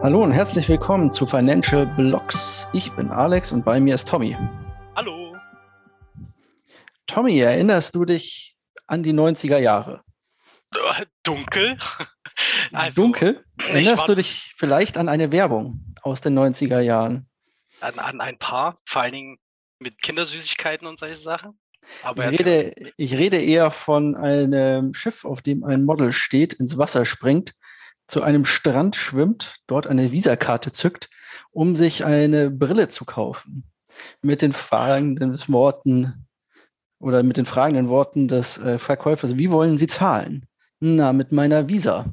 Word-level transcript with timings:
Hallo 0.00 0.22
und 0.22 0.30
herzlich 0.30 0.68
willkommen 0.68 1.10
zu 1.10 1.26
Financial 1.26 1.84
Blocks. 1.84 2.68
Ich 2.72 2.92
bin 2.92 3.10
Alex 3.10 3.50
und 3.50 3.64
bei 3.64 3.80
mir 3.80 3.96
ist 3.96 4.06
Tommy. 4.06 4.36
Hallo. 4.94 5.36
Tommy, 7.08 7.40
erinnerst 7.40 7.96
du 7.96 8.04
dich 8.04 8.56
an 8.86 9.02
die 9.02 9.12
90er 9.12 9.58
Jahre? 9.58 10.02
Dunkel. 11.24 11.76
Also, 12.72 13.02
Dunkel? 13.02 13.44
Erinnerst 13.58 14.08
du 14.08 14.14
dich 14.14 14.54
vielleicht 14.56 14.96
an 14.96 15.08
eine 15.08 15.32
Werbung 15.32 15.96
aus 16.02 16.20
den 16.20 16.38
90er 16.38 16.78
Jahren? 16.78 17.28
An, 17.80 17.98
an 17.98 18.20
ein 18.20 18.38
paar, 18.38 18.76
vor 18.84 19.02
allen 19.02 19.12
Dingen 19.12 19.38
mit 19.80 20.00
Kindersüßigkeiten 20.00 20.86
und 20.86 21.00
solche 21.00 21.16
Sachen. 21.16 21.58
Aber 22.04 22.30
ich 22.30 22.38
rede, 22.38 22.92
ich 22.96 23.14
rede 23.14 23.38
eher 23.38 23.72
von 23.72 24.14
einem 24.14 24.94
Schiff, 24.94 25.24
auf 25.24 25.42
dem 25.42 25.64
ein 25.64 25.84
Model 25.84 26.12
steht, 26.12 26.52
ins 26.54 26.78
Wasser 26.78 27.04
springt 27.04 27.54
zu 28.08 28.22
einem 28.22 28.44
Strand 28.44 28.96
schwimmt, 28.96 29.60
dort 29.66 29.86
eine 29.86 30.10
Visakarte 30.10 30.72
zückt, 30.72 31.08
um 31.50 31.76
sich 31.76 32.04
eine 32.04 32.50
Brille 32.50 32.88
zu 32.88 33.04
kaufen. 33.04 33.70
Mit 34.22 34.42
den 34.42 34.52
fragenden 34.52 35.38
Worten 35.48 36.26
oder 36.98 37.22
mit 37.22 37.36
den 37.36 37.46
fragenden 37.46 37.88
Worten 37.88 38.26
des 38.26 38.58
äh, 38.58 38.78
Verkäufers, 38.78 39.36
wie 39.36 39.50
wollen 39.50 39.78
Sie 39.78 39.86
zahlen? 39.86 40.46
Na, 40.80 41.12
mit 41.12 41.32
meiner 41.32 41.68
Visa. 41.68 42.12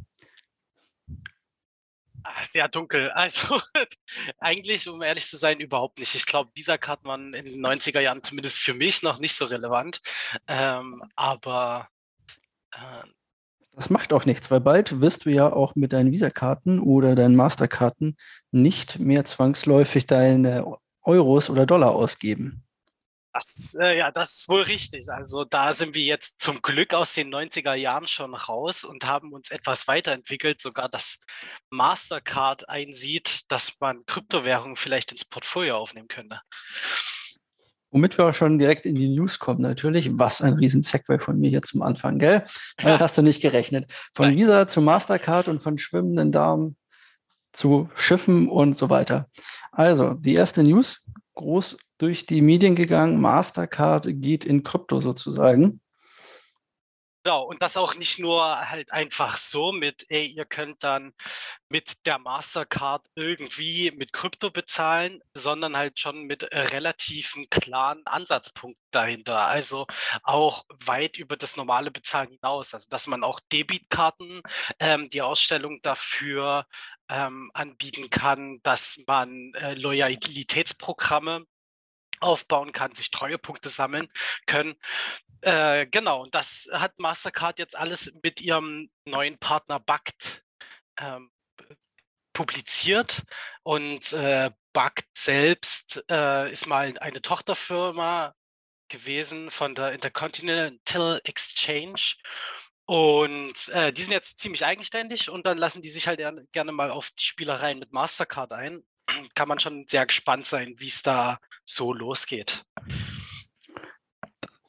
Ah, 2.24 2.44
sehr 2.46 2.68
dunkel. 2.68 3.12
Also 3.12 3.60
eigentlich, 4.40 4.88
um 4.90 5.02
ehrlich 5.02 5.28
zu 5.28 5.38
sein, 5.38 5.60
überhaupt 5.60 6.00
nicht. 6.00 6.16
Ich 6.16 6.26
glaube, 6.26 6.52
Visa-Karten 6.56 7.08
waren 7.08 7.34
in 7.34 7.46
den 7.46 7.66
90er 7.66 8.00
Jahren 8.00 8.24
zumindest 8.24 8.58
für 8.58 8.74
mich 8.74 9.04
noch 9.04 9.20
nicht 9.20 9.36
so 9.36 9.46
relevant. 9.46 10.02
Ähm, 10.48 11.04
aber 11.16 11.88
äh, 12.72 13.08
das 13.76 13.90
macht 13.90 14.14
auch 14.14 14.26
nichts, 14.26 14.50
weil 14.52 14.62
bald 14.62 15.02
wirst 15.02 15.26
du 15.26 15.30
ja 15.30 15.52
auch 15.52 15.76
mit 15.76 15.94
deinen 15.94 16.12
Visa-Karten 16.12 16.80
oder 16.80 17.16
deinen 17.16 17.36
Masterkarten 17.36 18.18
nicht 18.52 19.00
mehr 19.00 19.26
zwangsläufig 19.26 20.08
deine 20.08 20.78
Euros 21.02 21.50
oder 21.50 21.66
Dollar 21.66 21.92
ausgeben. 21.92 22.66
Das, 23.36 23.76
äh, 23.78 23.98
ja, 23.98 24.12
das 24.12 24.38
ist 24.38 24.50
wohl 24.50 24.62
richtig. 24.62 25.10
Also 25.10 25.44
da 25.44 25.74
sind 25.74 25.94
wir 25.94 26.04
jetzt 26.04 26.40
zum 26.40 26.62
Glück 26.62 26.94
aus 26.94 27.14
den 27.14 27.36
90er 27.36 27.74
Jahren 27.74 28.08
schon 28.08 28.34
raus 28.34 28.86
und 28.86 29.06
haben 29.06 29.34
uns 29.34 29.52
etwas 29.52 29.90
weiterentwickelt. 29.90 30.62
Sogar 30.62 30.88
das 30.88 31.18
Mastercard 31.70 32.70
einsieht, 32.70 33.42
dass 33.50 33.74
man 33.82 34.06
Kryptowährungen 34.06 34.78
vielleicht 34.78 35.12
ins 35.12 35.26
Portfolio 35.26 35.76
aufnehmen 35.78 36.08
könnte. 36.08 36.40
Womit 37.96 38.18
wir 38.18 38.26
auch 38.26 38.34
schon 38.34 38.60
direkt 38.60 38.86
in 38.86 38.96
die 38.96 39.08
News 39.08 39.40
kommen, 39.40 39.62
natürlich. 39.62 40.10
Was 40.20 40.42
ein 40.42 40.56
riesen 40.56 40.82
Segway 40.82 41.18
von 41.18 41.40
mir 41.40 41.50
hier 41.50 41.62
zum 41.62 41.82
Anfang, 41.82 42.20
gell? 42.20 42.44
Damit 42.76 43.00
hast 43.00 43.18
du 43.18 43.22
nicht 43.22 43.42
gerechnet. 43.42 43.90
Von 44.14 44.26
Nein. 44.26 44.36
Visa 44.36 44.68
zu 44.68 44.82
Mastercard 44.82 45.48
und 45.48 45.64
von 45.64 45.78
schwimmenden 45.78 46.34
Damen 46.34 46.76
zu 47.54 47.90
Schiffen 47.96 48.50
und 48.50 48.76
so 48.76 48.90
weiter. 48.90 49.30
Also, 49.72 50.16
die 50.16 50.34
erste 50.34 50.62
News, 50.62 51.06
groß 51.36 51.78
durch 51.98 52.26
die 52.26 52.42
Medien 52.42 52.76
gegangen. 52.76 53.22
Mastercard 53.22 54.08
geht 54.10 54.44
in 54.44 54.64
Krypto 54.64 55.00
sozusagen. 55.00 55.80
Genau, 57.28 57.42
und 57.44 57.64
das 57.64 57.76
auch 57.76 57.96
nicht 57.96 58.20
nur 58.20 58.70
halt 58.70 58.92
einfach 58.92 59.38
so 59.38 59.72
mit, 59.72 60.06
ey, 60.10 60.28
ihr 60.28 60.46
könnt 60.46 60.84
dann 60.84 61.12
mit 61.70 62.06
der 62.06 62.20
Mastercard 62.20 63.04
irgendwie 63.16 63.90
mit 63.90 64.14
Krypto 64.14 64.52
bezahlen, 64.52 65.22
sondern 65.34 65.76
halt 65.76 66.00
schon 66.00 66.26
mit 66.26 66.44
relativen 66.54 67.50
klaren 67.50 68.06
Ansatzpunkten 68.06 68.80
dahinter. 68.92 69.48
Also 69.48 69.88
auch 70.22 70.66
weit 70.86 71.18
über 71.18 71.36
das 71.36 71.58
normale 71.58 71.90
Bezahlen 71.90 72.30
hinaus. 72.30 72.76
Also 72.76 72.90
dass 72.92 73.08
man 73.08 73.24
auch 73.24 73.40
Debitkarten, 73.52 74.44
ähm, 74.80 75.10
die 75.10 75.24
Ausstellung 75.24 75.82
dafür 75.82 76.68
ähm, 77.10 77.50
anbieten 77.56 78.12
kann, 78.12 78.60
dass 78.62 79.00
man 79.08 79.52
äh, 79.56 79.74
Loyalitätsprogramme 79.74 81.46
aufbauen 82.22 82.72
kann, 82.72 82.94
sich 82.96 83.12
Treuepunkte 83.12 83.70
sammeln 83.70 84.10
können. 84.48 84.76
Äh, 85.46 85.86
genau, 85.86 86.24
und 86.24 86.34
das 86.34 86.68
hat 86.72 86.98
Mastercard 86.98 87.60
jetzt 87.60 87.76
alles 87.78 88.12
mit 88.24 88.42
ihrem 88.42 88.90
neuen 89.06 89.38
Partner 89.38 89.80
BACT 89.80 90.44
ähm, 90.98 91.30
publiziert. 92.34 93.22
Und 93.62 94.12
äh, 94.14 94.50
BACT 94.74 95.06
selbst 95.16 96.04
äh, 96.10 96.52
ist 96.52 96.66
mal 96.66 96.98
eine 96.98 97.22
Tochterfirma 97.22 98.34
gewesen 98.90 99.52
von 99.52 99.76
der 99.76 99.94
Intercontinental 99.94 101.22
Exchange. 101.24 102.16
Und 102.86 103.70
äh, 103.70 103.94
die 103.94 104.02
sind 104.02 104.14
jetzt 104.14 104.40
ziemlich 104.40 104.66
eigenständig 104.66 105.30
und 105.30 105.46
dann 105.46 105.60
lassen 105.60 105.84
die 105.84 105.92
sich 105.92 106.08
halt 106.08 106.20
gerne 106.54 106.72
mal 106.72 106.90
auf 106.90 107.12
die 107.12 107.24
Spielereien 107.24 107.78
mit 107.78 107.94
Mastercard 107.94 108.52
ein. 108.52 108.84
Kann 109.36 109.48
man 109.48 109.60
schon 109.60 109.86
sehr 109.88 110.08
gespannt 110.08 110.48
sein, 110.48 110.74
wie 110.80 110.88
es 110.88 111.04
da 111.04 111.40
so 111.66 111.94
losgeht. 111.94 112.66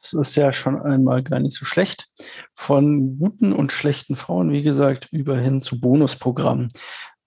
Das 0.01 0.13
ist 0.13 0.37
ja 0.37 0.53
schon 0.53 0.81
einmal 0.81 1.23
gar 1.23 1.41
nicht 1.41 1.57
so 1.57 1.65
schlecht. 1.65 2.09
Von 2.55 3.19
guten 3.19 3.53
und 3.53 3.73
schlechten 3.73 4.17
Frauen, 4.17 4.53
wie 4.53 4.63
gesagt, 4.63 5.09
über 5.11 5.39
hin 5.39 5.63
zu 5.63 5.81
Bonusprogrammen. 5.81 6.69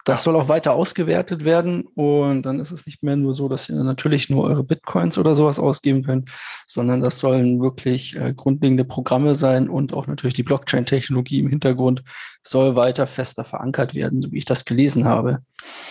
Das 0.05 0.23
soll 0.23 0.35
auch 0.37 0.47
weiter 0.47 0.73
ausgewertet 0.73 1.43
werden 1.43 1.85
und 1.93 2.43
dann 2.43 2.59
ist 2.59 2.71
es 2.71 2.85
nicht 2.85 3.03
mehr 3.03 3.15
nur 3.15 3.33
so, 3.33 3.49
dass 3.49 3.69
ihr 3.69 3.75
natürlich 3.75 4.29
nur 4.29 4.45
eure 4.45 4.63
Bitcoins 4.63 5.17
oder 5.17 5.35
sowas 5.35 5.59
ausgeben 5.59 6.03
könnt, 6.03 6.31
sondern 6.65 7.01
das 7.01 7.19
sollen 7.19 7.61
wirklich 7.61 8.15
äh, 8.15 8.33
grundlegende 8.33 8.85
Programme 8.85 9.35
sein 9.35 9.69
und 9.69 9.93
auch 9.93 10.07
natürlich 10.07 10.33
die 10.33 10.43
Blockchain-Technologie 10.43 11.39
im 11.39 11.49
Hintergrund 11.49 12.03
soll 12.41 12.75
weiter 12.75 13.07
fester 13.07 13.43
verankert 13.43 13.93
werden, 13.93 14.21
so 14.21 14.31
wie 14.31 14.37
ich 14.39 14.45
das 14.45 14.63
gelesen 14.63 15.05
habe. 15.05 15.43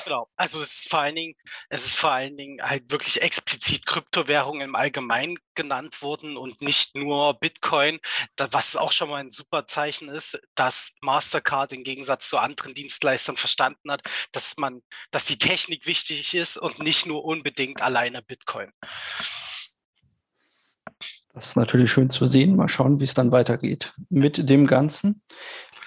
Genau, 0.05 0.27
also 0.37 0.61
es 0.63 0.73
ist 0.73 0.91
vor 0.91 1.01
allen 1.01 1.15
Dingen, 1.15 1.35
es 1.69 1.85
ist 1.85 1.97
vor 1.97 2.11
allen 2.11 2.37
Dingen 2.37 2.63
halt 2.63 2.91
wirklich 2.91 3.21
explizit 3.21 3.85
Kryptowährungen 3.87 4.63
im 4.63 4.75
Allgemeinen 4.75 5.37
genannt 5.59 6.01
worden 6.03 6.37
und 6.37 6.63
nicht 6.63 6.97
nur 6.97 7.35
Bitcoin, 7.35 7.99
was 8.37 8.77
auch 8.77 8.93
schon 8.93 9.11
mal 9.11 9.17
ein 9.17 9.33
super 9.33 9.67
Zeichen 9.67 10.09
ist, 10.09 10.41
dass 10.55 10.93
Mastercard 11.03 11.73
im 11.73 11.83
Gegensatz 11.83 12.29
zu 12.29 12.39
anderen 12.39 12.75
Dienstleistern 12.75 13.37
verstanden 13.37 13.91
hat, 13.91 14.03
dass 14.31 14.57
man, 14.57 14.83
dass 15.11 15.25
die 15.25 15.37
Technik 15.37 15.87
wichtig 15.87 16.33
ist 16.35 16.57
und 16.57 16.79
nicht 16.79 17.07
nur 17.07 17.25
unbedingt 17.25 17.83
alleine 17.83 18.23
Bitcoin. 18.23 18.71
Das 21.35 21.49
ist 21.49 21.57
natürlich 21.57 21.91
schön 21.91 22.09
zu 22.09 22.27
sehen. 22.27 22.57
Mal 22.57 22.69
schauen, 22.69 23.01
wie 23.01 23.05
es 23.05 23.15
dann 23.15 23.33
weitergeht 23.33 23.95
mit 24.09 24.49
dem 24.49 24.67
Ganzen. 24.67 25.23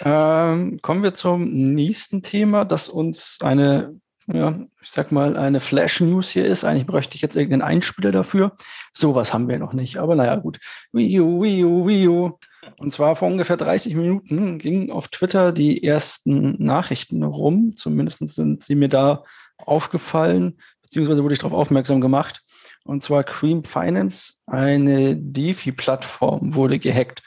Ähm, 0.02 0.80
kommen 0.82 1.04
wir 1.04 1.14
zum 1.14 1.74
nächsten 1.74 2.24
Thema, 2.24 2.66
das 2.66 2.90
uns 2.90 3.38
eine, 3.42 4.01
ja, 4.34 4.60
ich 4.82 4.90
sag 4.90 5.12
mal, 5.12 5.38
eine 5.38 5.60
Flash-News 5.60 6.30
hier 6.30 6.46
ist. 6.46 6.64
Eigentlich 6.64 6.88
bräuchte 6.88 7.16
ich 7.16 7.22
jetzt 7.22 7.36
irgendeinen 7.36 7.62
Einspieler 7.62 8.12
dafür. 8.12 8.56
Sowas 8.92 9.34
haben 9.34 9.48
wir 9.48 9.60
noch 9.60 9.74
nicht, 9.74 9.98
aber 9.98 10.16
naja, 10.16 10.36
gut. 10.36 10.60
Wii 10.92 11.20
U, 11.20 11.42
Wii 11.42 11.66
U, 11.66 11.88
Wii 11.88 12.08
U. 12.08 12.40
Und 12.78 12.94
zwar 12.94 13.16
vor 13.16 13.28
ungefähr 13.28 13.58
30 13.58 13.96
Minuten 13.96 14.60
gingen 14.60 14.92
auf 14.92 15.08
Twitter 15.08 15.52
die 15.52 15.84
ersten 15.84 16.64
Nachrichten 16.64 17.24
rum. 17.24 17.76
Zumindest 17.76 18.28
sind 18.28 18.64
sie 18.64 18.76
mir 18.76 18.90
da 18.90 19.24
aufgefallen, 19.58 20.60
beziehungsweise 20.82 21.24
wurde 21.24 21.34
ich 21.34 21.40
darauf 21.40 21.58
aufmerksam 21.58 22.02
gemacht. 22.02 22.42
Und 22.84 23.04
zwar 23.04 23.24
Cream 23.24 23.64
Finance, 23.64 24.36
eine 24.48 25.16
DeFi-Plattform, 25.16 26.56
wurde 26.56 26.80
gehackt. 26.80 27.22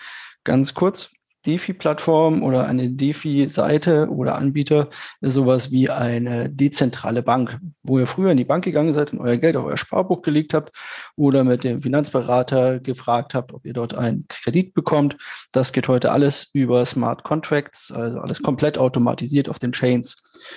Ganz 0.45 0.75
kurz, 0.75 1.11
DeFi-Plattform 1.47 2.43
oder 2.43 2.67
eine 2.67 2.91
DeFi-Seite 2.91 4.09
oder 4.09 4.37
Anbieter 4.37 4.89
ist 5.21 5.35
sowas 5.35 5.71
wie 5.71 5.91
eine 5.91 6.51
dezentrale 6.51 7.23
Bank, 7.23 7.59
wo 7.83 7.99
ihr 7.99 8.07
früher 8.07 8.31
in 8.31 8.37
die 8.37 8.45
Bank 8.45 8.65
gegangen 8.65 8.95
seid 8.95 9.13
und 9.13 9.21
euer 9.21 9.37
Geld 9.37 9.57
auf 9.57 9.65
euer 9.65 9.77
Sparbuch 9.77 10.23
gelegt 10.23 10.55
habt 10.55 10.73
oder 11.17 11.45
mit 11.45 11.65
dem 11.65 11.83
Finanzberater 11.83 12.81
gefragt 12.81 13.35
habt, 13.35 13.53
ob 13.53 13.65
ihr 13.67 13.73
dort 13.73 13.95
einen 13.95 14.27
Kredit 14.29 14.75
bekommt. 14.75 15.17
Das 15.53 15.73
geht 15.73 15.89
heute 15.89 16.13
alles 16.13 16.51
über 16.53 16.85
Smart 16.87 17.25
Contracts, 17.25 17.93
also 17.93 18.21
alles 18.21 18.43
komplett 18.43 18.79
automatisiert 18.79 19.49
auf 19.49 19.59
den 19.59 19.73
Chains. 19.73 20.17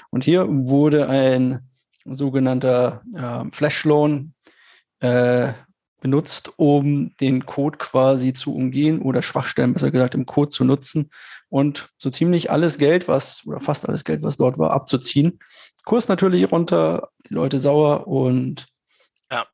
Und 0.10 0.24
hier 0.24 0.48
wurde 0.48 1.08
ein 1.10 1.60
sogenannter 2.06 3.02
äh, 3.14 3.52
Flash-Loan 3.52 4.34
äh, 5.00 5.54
benutzt, 6.00 6.52
um 6.58 7.16
den 7.18 7.46
Code 7.46 7.78
quasi 7.78 8.34
zu 8.34 8.56
umgehen 8.56 9.02
oder 9.02 9.22
Schwachstellen, 9.22 9.74
besser 9.74 9.92
gesagt, 9.92 10.16
im 10.16 10.26
Code 10.26 10.50
zu 10.50 10.64
nutzen 10.64 11.12
und 11.50 11.90
so 11.98 12.10
ziemlich 12.10 12.52
alles 12.52 12.78
Geld, 12.78 13.08
was, 13.08 13.46
oder 13.46 13.60
fast 13.60 13.88
alles 13.88 14.04
Geld, 14.04 14.24
was 14.24 14.38
dort 14.38 14.58
war, 14.58 14.72
abzuziehen. 14.72 15.40
Kurs 15.86 16.08
natürlich 16.08 16.52
runter, 16.52 17.10
die 17.30 17.34
Leute 17.34 17.60
sauer 17.60 18.08
und 18.08 18.68
ja. 19.32 19.48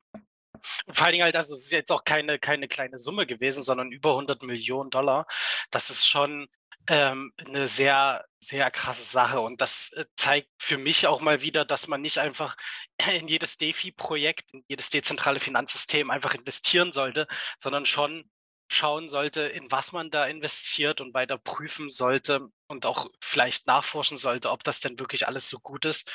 Und 0.86 0.98
vor 0.98 1.06
allen 1.06 1.14
Dingen 1.14 1.26
halt, 1.26 1.36
also 1.36 1.54
es 1.54 1.66
ist 1.66 1.72
jetzt 1.72 1.92
auch 1.92 2.04
keine, 2.04 2.40
keine 2.40 2.68
kleine 2.68 2.98
Summe 2.98 3.26
gewesen, 3.26 3.64
sondern 3.64 3.92
über 3.92 4.12
100 4.12 4.44
Millionen 4.44 4.90
Dollar. 4.90 5.28
Das 5.72 5.90
ist 5.90 6.08
schon 6.08 6.48
ähm, 6.88 7.34
eine 7.38 7.68
sehr, 7.68 8.26
sehr 8.40 8.70
krasse 8.72 9.04
Sache. 9.04 9.40
Und 9.40 9.62
das 9.62 9.92
äh, 9.94 10.06
zeigt 10.16 10.50
für 10.58 10.78
mich 10.78 11.08
auch 11.08 11.22
mal 11.22 11.42
wieder, 11.42 11.66
dass 11.66 11.88
man 11.88 12.02
nicht 12.02 12.18
einfach 12.18 12.56
in 13.14 13.28
jedes 13.28 13.58
DeFi-Projekt, 13.58 14.54
in 14.54 14.64
jedes 14.68 14.90
dezentrale 14.90 15.40
Finanzsystem 15.40 16.10
einfach 16.10 16.34
investieren 16.34 16.92
sollte, 16.92 17.28
sondern 17.60 17.86
schon 17.86 18.30
schauen 18.70 19.08
sollte, 19.08 19.42
in 19.42 19.72
was 19.72 19.92
man 19.92 20.10
da 20.10 20.26
investiert 20.26 21.00
und 21.00 21.14
weiter 21.14 21.38
prüfen 21.38 21.90
sollte 21.90 22.48
und 22.68 22.86
auch 22.86 23.10
vielleicht 23.22 23.68
nachforschen 23.68 24.18
sollte, 24.18 24.50
ob 24.50 24.64
das 24.64 24.80
denn 24.80 25.00
wirklich 25.00 25.28
alles 25.28 25.48
so 25.50 25.60
gut 25.60 25.86
ist 25.86 26.12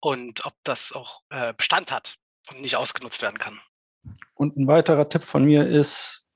und 0.00 0.44
ob 0.44 0.54
das 0.64 0.92
auch 0.92 1.22
äh, 1.30 1.54
Bestand 1.54 1.92
hat 1.92 2.16
und 2.50 2.60
nicht 2.60 2.76
ausgenutzt 2.76 3.22
werden 3.22 3.38
kann. 3.38 3.60
Und 4.34 4.56
ein 4.56 4.66
weiterer 4.66 5.08
Tipp 5.08 5.22
von 5.22 5.44
mir 5.44 5.66
ist, 5.66 6.26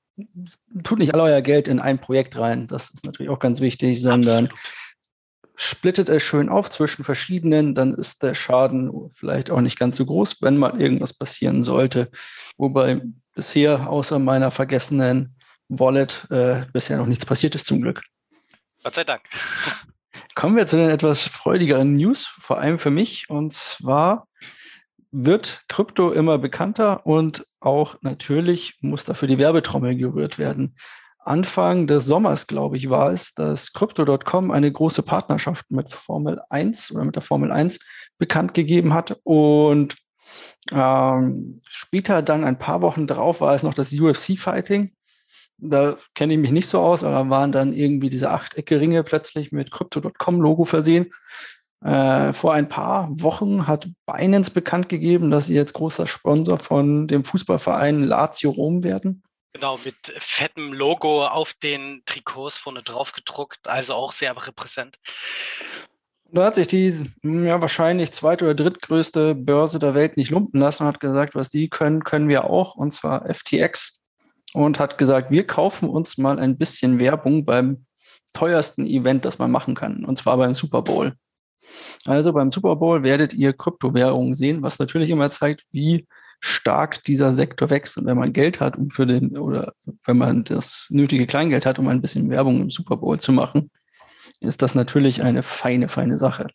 tut 0.83 0.99
nicht 0.99 1.13
all 1.13 1.21
euer 1.21 1.41
Geld 1.41 1.67
in 1.67 1.79
ein 1.79 1.99
Projekt 1.99 2.37
rein. 2.37 2.67
Das 2.67 2.89
ist 2.89 3.03
natürlich 3.03 3.29
auch 3.29 3.39
ganz 3.39 3.59
wichtig, 3.61 4.01
sondern 4.01 4.45
Absolut. 4.45 4.59
splittet 5.55 6.09
es 6.09 6.23
schön 6.23 6.49
auf 6.49 6.69
zwischen 6.69 7.03
verschiedenen, 7.03 7.75
dann 7.75 7.93
ist 7.93 8.23
der 8.23 8.35
Schaden 8.35 9.11
vielleicht 9.13 9.51
auch 9.51 9.61
nicht 9.61 9.77
ganz 9.77 9.97
so 9.97 10.05
groß, 10.05 10.41
wenn 10.41 10.57
mal 10.57 10.79
irgendwas 10.79 11.13
passieren 11.13 11.63
sollte. 11.63 12.09
Wobei 12.57 13.01
bisher 13.33 13.89
außer 13.89 14.19
meiner 14.19 14.51
vergessenen 14.51 15.35
Wallet 15.67 16.27
äh, 16.29 16.65
bisher 16.71 16.97
noch 16.97 17.07
nichts 17.07 17.25
passiert 17.25 17.55
ist, 17.55 17.65
zum 17.65 17.81
Glück. 17.81 18.01
Gott 18.83 18.95
sei 18.95 19.03
Dank. 19.03 19.21
Kommen 20.35 20.55
wir 20.55 20.67
zu 20.67 20.77
den 20.77 20.89
etwas 20.89 21.23
freudigeren 21.23 21.95
News, 21.95 22.27
vor 22.39 22.59
allem 22.59 22.77
für 22.77 22.91
mich. 22.91 23.29
Und 23.29 23.53
zwar 23.53 24.27
wird 25.11 25.63
Krypto 25.69 26.11
immer 26.11 26.37
bekannter 26.37 27.05
und 27.05 27.45
auch 27.65 27.97
natürlich 28.01 28.77
muss 28.81 29.03
dafür 29.03 29.27
die 29.27 29.37
Werbetrommel 29.37 29.95
gerührt 29.95 30.37
werden. 30.37 30.75
Anfang 31.19 31.87
des 31.87 32.05
Sommers, 32.05 32.45
glaube 32.45 32.77
ich, 32.77 32.89
war 32.91 33.11
es, 33.11 33.33
dass 33.33 33.73
Crypto.com 33.73 34.51
eine 34.51 34.71
große 34.71 35.01
Partnerschaft 35.01 35.71
mit 35.71 35.91
Formel 35.91 36.39
1 36.49 36.91
oder 36.91 37.03
mit 37.03 37.15
der 37.15 37.23
Formel 37.23 37.51
1 37.51 37.79
bekannt 38.19 38.53
gegeben 38.53 38.93
hat. 38.93 39.19
Und 39.23 39.95
ähm, 40.71 41.61
später 41.67 42.21
dann 42.21 42.43
ein 42.43 42.59
paar 42.59 42.81
Wochen 42.81 43.07
drauf 43.07 43.41
war 43.41 43.55
es 43.55 43.63
noch 43.63 43.73
das 43.73 43.91
UFC-Fighting. 43.91 44.93
Da 45.57 45.97
kenne 46.13 46.33
ich 46.33 46.39
mich 46.39 46.51
nicht 46.51 46.67
so 46.67 46.79
aus, 46.79 47.03
aber 47.03 47.29
waren 47.29 47.51
dann 47.51 47.73
irgendwie 47.73 48.09
diese 48.09 48.29
achtecke 48.29 48.79
Ringe 48.79 49.03
plötzlich 49.03 49.51
mit 49.51 49.71
Crypto.com-Logo 49.71 50.65
versehen. 50.65 51.11
Äh, 51.85 52.33
vor 52.33 52.51
ein 52.51 52.67
paar 52.67 53.09
Wochen 53.11 53.67
hat 53.67 53.87
Binance 54.07 54.49
bekannt 54.49 54.89
gegeben, 54.89 55.29
dass 55.29 55.45
sie 55.45 55.53
jetzt 55.53 55.73
großer 55.73 56.07
Sponsor 56.07 56.57
von 56.57 57.07
dem 57.07 57.23
Fußballverein 57.23 58.03
Lazio 58.03 58.49
Rom 58.49 58.83
werden. 58.83 59.21
Genau, 59.53 59.77
mit 59.85 59.95
fettem 60.17 60.73
Logo 60.73 61.27
auf 61.27 61.53
den 61.53 62.01
Trikots 62.05 62.57
vorne 62.57 62.81
drauf 62.81 63.11
gedruckt, 63.11 63.67
also 63.67 63.93
auch 63.93 64.13
sehr 64.13 64.35
repräsent. 64.35 64.97
Da 66.31 66.45
hat 66.45 66.55
sich 66.55 66.67
die 66.67 67.05
ja, 67.21 67.61
wahrscheinlich 67.61 68.11
zweite 68.13 68.45
oder 68.45 68.55
drittgrößte 68.55 69.35
Börse 69.35 69.77
der 69.77 69.93
Welt 69.93 70.17
nicht 70.17 70.31
lumpen 70.31 70.59
lassen 70.59 70.83
und 70.83 70.87
hat 70.87 70.99
gesagt, 70.99 71.35
was 71.35 71.49
die 71.49 71.69
können, 71.69 72.03
können 72.03 72.29
wir 72.29 72.45
auch, 72.45 72.75
und 72.75 72.91
zwar 72.91 73.31
FTX. 73.31 74.01
Und 74.53 74.79
hat 74.79 74.97
gesagt, 74.97 75.29
wir 75.29 75.45
kaufen 75.45 75.87
uns 75.87 76.17
mal 76.17 76.39
ein 76.39 76.57
bisschen 76.57 76.97
Werbung 76.97 77.45
beim 77.45 77.85
teuersten 78.33 78.87
Event, 78.87 79.23
das 79.23 79.37
man 79.37 79.51
machen 79.51 79.75
kann, 79.75 80.03
und 80.03 80.17
zwar 80.17 80.37
beim 80.37 80.55
Super 80.55 80.81
Bowl. 80.81 81.13
Also 82.05 82.33
beim 82.33 82.51
Super 82.51 82.75
Bowl 82.75 83.03
werdet 83.03 83.33
ihr 83.33 83.53
Kryptowährungen 83.53 84.33
sehen, 84.33 84.61
was 84.61 84.79
natürlich 84.79 85.09
immer 85.09 85.29
zeigt, 85.31 85.63
wie 85.71 86.07
stark 86.39 87.03
dieser 87.03 87.33
Sektor 87.33 87.69
wächst. 87.69 87.97
Und 87.97 88.05
wenn 88.05 88.17
man 88.17 88.33
Geld 88.33 88.59
hat, 88.59 88.77
um 88.77 88.91
für 88.91 89.05
den, 89.05 89.37
oder 89.37 89.73
wenn 90.05 90.17
man 90.17 90.43
das 90.43 90.87
nötige 90.89 91.27
Kleingeld 91.27 91.65
hat, 91.65 91.79
um 91.79 91.87
ein 91.87 92.01
bisschen 92.01 92.29
Werbung 92.29 92.61
im 92.61 92.69
Super 92.69 92.97
Bowl 92.97 93.19
zu 93.19 93.31
machen, 93.31 93.71
ist 94.41 94.61
das 94.61 94.75
natürlich 94.75 95.23
eine 95.23 95.43
feine, 95.43 95.89
feine 95.89 96.17
Sache. 96.17 96.47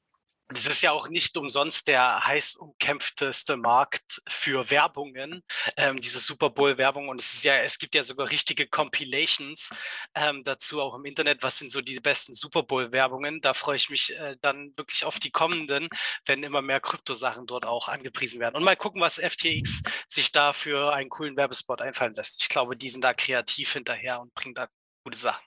Das 0.53 0.67
ist 0.67 0.83
ja 0.83 0.91
auch 0.91 1.09
nicht 1.09 1.37
umsonst 1.37 1.87
der 1.87 2.27
heiß 2.27 2.57
umkämpfteste 2.57 3.57
Markt 3.57 4.21
für 4.29 4.69
Werbungen, 4.69 5.45
ähm, 5.77 5.97
diese 6.01 6.19
Super 6.19 6.51
Bowl-Werbung. 6.51 7.09
Und 7.09 7.21
es 7.21 7.35
ist 7.35 7.45
ja, 7.45 7.55
es 7.59 7.79
gibt 7.79 7.95
ja 7.95 8.03
sogar 8.03 8.31
richtige 8.31 8.67
Compilations 8.67 9.71
ähm, 10.15 10.43
dazu 10.43 10.81
auch 10.81 10.95
im 10.97 11.05
Internet. 11.05 11.45
Was 11.45 11.59
sind 11.59 11.71
so 11.71 11.81
die 11.81 12.01
besten 12.01 12.35
Super 12.35 12.65
Bowl-Werbungen? 12.65 13.41
Da 13.41 13.55
freue 13.55 13.77
ich 13.77 13.91
mich 13.91 14.13
äh, 14.17 14.37
dann 14.41 14.77
wirklich 14.77 15.05
auf 15.05 15.21
die 15.21 15.31
kommenden, 15.31 15.89
wenn 16.27 16.43
immer 16.43 16.63
mehr 16.63 16.81
Kryptosachen 16.81 17.47
dort 17.47 17.65
auch 17.65 17.89
angepriesen 17.89 18.41
werden. 18.41 18.57
Und 18.57 18.65
mal 18.65 18.77
gucken, 18.77 19.01
was 19.01 19.21
FTX 19.21 19.83
sich 20.09 20.33
da 20.33 20.53
für 20.53 20.93
einen 20.93 21.11
coolen 21.11 21.37
Werbespot 21.37 21.81
einfallen 21.81 22.15
lässt. 22.15 22.43
Ich 22.43 22.49
glaube, 22.49 22.77
die 22.77 22.91
sind 22.91 23.05
da 23.05 23.15
kreativ 23.15 23.73
hinterher 23.73 24.21
und 24.21 24.35
bringen 24.35 24.55
da 24.55 24.69
gute 25.05 25.19
Sachen. 25.19 25.45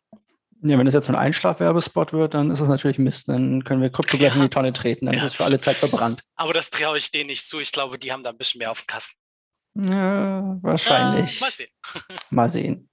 Ja, 0.65 0.77
wenn 0.77 0.87
es 0.87 0.93
jetzt 0.93 1.07
so 1.07 1.11
ein 1.11 1.17
Einschlafwerbespot 1.17 2.13
wird, 2.13 2.35
dann 2.35 2.49
ist 2.49 2.61
es 2.61 2.69
natürlich 2.69 2.97
Mist. 2.97 3.27
Dann 3.27 3.65
können 3.65 3.81
wir 3.81 3.89
Krypto 3.89 4.17
gleich 4.17 4.33
ja. 4.33 4.35
in 4.37 4.43
die 4.43 4.49
Tonne 4.49 4.71
treten. 4.71 5.05
Dann 5.05 5.15
ja, 5.15 5.19
ist 5.19 5.31
es 5.31 5.33
für 5.33 5.43
alle 5.43 5.59
Zeit 5.59 5.75
verbrannt. 5.75 6.21
Aber 6.37 6.53
das 6.53 6.69
traue 6.69 6.97
ich 6.97 7.11
denen 7.11 7.27
nicht 7.27 7.45
zu. 7.45 7.59
Ich 7.59 7.73
glaube, 7.73 7.99
die 7.99 8.13
haben 8.13 8.23
da 8.23 8.29
ein 8.29 8.37
bisschen 8.37 8.59
mehr 8.59 8.71
auf 8.71 8.81
dem 8.81 8.87
Kasten. 8.87 9.17
Ja, 9.75 10.57
wahrscheinlich. 10.61 11.41
Äh, 11.41 11.43
mal 11.43 11.51
sehen. 11.51 11.69
mal 12.29 12.49
sehen. 12.49 12.89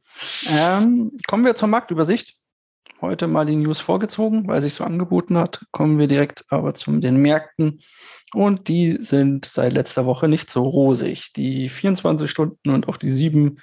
Ähm, 0.49 1.13
kommen 1.29 1.45
wir 1.45 1.55
zur 1.55 1.69
Marktübersicht. 1.69 2.35
Heute 3.01 3.29
mal 3.29 3.47
die 3.47 3.57
News 3.57 3.79
vorgezogen, 3.79 4.49
weil 4.49 4.61
sich 4.61 4.75
so 4.75 4.83
angeboten 4.83 5.39
hat. 5.39 5.65
Kommen 5.71 5.99
wir 5.99 6.09
direkt 6.09 6.45
aber 6.51 6.75
zu 6.75 6.91
den 6.99 7.23
Märkten. 7.23 7.83
Und 8.35 8.67
die 8.67 8.99
sind 9.01 9.45
seit 9.45 9.73
letzter 9.73 10.07
Woche 10.07 10.27
nicht 10.27 10.51
so 10.51 10.65
rosig. 10.65 11.33
Die 11.35 11.69
24 11.69 12.29
Stunden 12.29 12.71
und 12.71 12.89
auch 12.89 12.97
die 12.97 13.13
7 13.13 13.61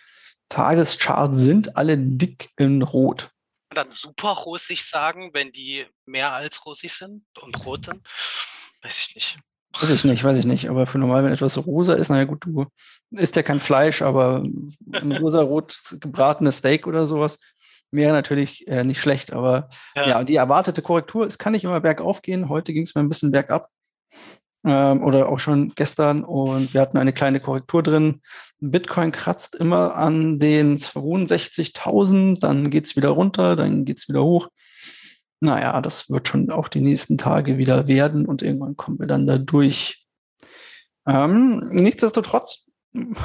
Tagescharts 0.48 1.38
sind 1.38 1.76
alle 1.76 1.98
dick 1.98 2.50
in 2.56 2.82
Rot 2.82 3.32
dann 3.78 3.92
super 3.92 4.30
rosig 4.30 4.86
sagen, 4.86 5.32
wenn 5.34 5.52
die 5.52 5.86
mehr 6.06 6.34
als 6.34 6.66
rosig 6.66 6.94
sind 6.94 7.24
und 7.42 7.66
rot 7.66 7.86
sind? 7.86 8.06
Weiß 8.82 9.00
ich 9.00 9.16
nicht. 9.16 9.36
Weiß 9.80 9.92
ich 9.92 10.04
nicht, 10.06 10.24
weiß 10.24 10.38
ich 10.38 10.46
nicht. 10.46 10.70
Aber 10.70 10.88
für 10.88 10.98
normal, 10.98 11.24
wenn 11.24 11.34
etwas 11.34 11.58
rosa 11.66 11.94
ist, 11.94 12.10
naja 12.10 12.24
gut, 12.24 12.46
du 12.46 12.66
isst 13.12 13.36
ja 13.36 13.44
kein 13.44 13.60
Fleisch, 13.60 14.02
aber 14.02 14.44
ein 14.94 15.12
rosa-rot 15.12 15.98
gebratenes 16.00 16.58
Steak 16.58 16.88
oder 16.88 17.08
sowas 17.08 17.40
wäre 17.92 18.12
natürlich 18.12 18.68
äh, 18.68 18.84
nicht 18.84 19.00
schlecht. 19.00 19.34
Aber 19.34 19.70
ja. 19.96 20.08
ja, 20.08 20.24
die 20.24 20.36
erwartete 20.36 20.82
Korrektur, 20.82 21.26
es 21.26 21.38
kann 21.38 21.54
nicht 21.54 21.64
immer 21.64 21.80
bergauf 21.80 22.22
gehen. 22.22 22.50
Heute 22.50 22.74
ging 22.74 22.84
es 22.84 22.96
mir 22.96 23.02
ein 23.02 23.10
bisschen 23.10 23.32
bergab 23.32 23.70
ähm, 24.68 25.02
oder 25.02 25.30
auch 25.30 25.40
schon 25.40 25.74
gestern 25.76 26.24
und 26.24 26.74
wir 26.74 26.82
hatten 26.82 26.98
eine 26.98 27.14
kleine 27.14 27.40
Korrektur 27.40 27.82
drin. 27.82 28.22
Bitcoin 28.60 29.12
kratzt 29.14 29.56
immer 29.56 29.96
an 29.96 30.40
den 30.40 30.78
62.000, 30.78 32.42
dann 32.42 32.70
geht 32.70 32.86
es 32.86 32.96
wieder 32.96 33.10
runter, 33.10 33.56
dann 33.56 33.86
geht 33.86 34.00
es 34.00 34.10
wieder 34.10 34.24
hoch. 34.24 34.50
Naja, 35.40 35.80
das 35.82 36.10
wird 36.10 36.28
schon 36.28 36.50
auch 36.52 36.68
die 36.68 36.82
nächsten 36.82 37.18
Tage 37.18 37.58
wieder 37.58 37.88
werden 37.88 38.26
und 38.26 38.42
irgendwann 38.42 38.76
kommen 38.76 39.00
wir 39.00 39.08
dann 39.08 39.26
da 39.26 39.38
durch. 39.38 40.06
Ähm, 41.08 41.60
nichtsdestotrotz 41.72 42.66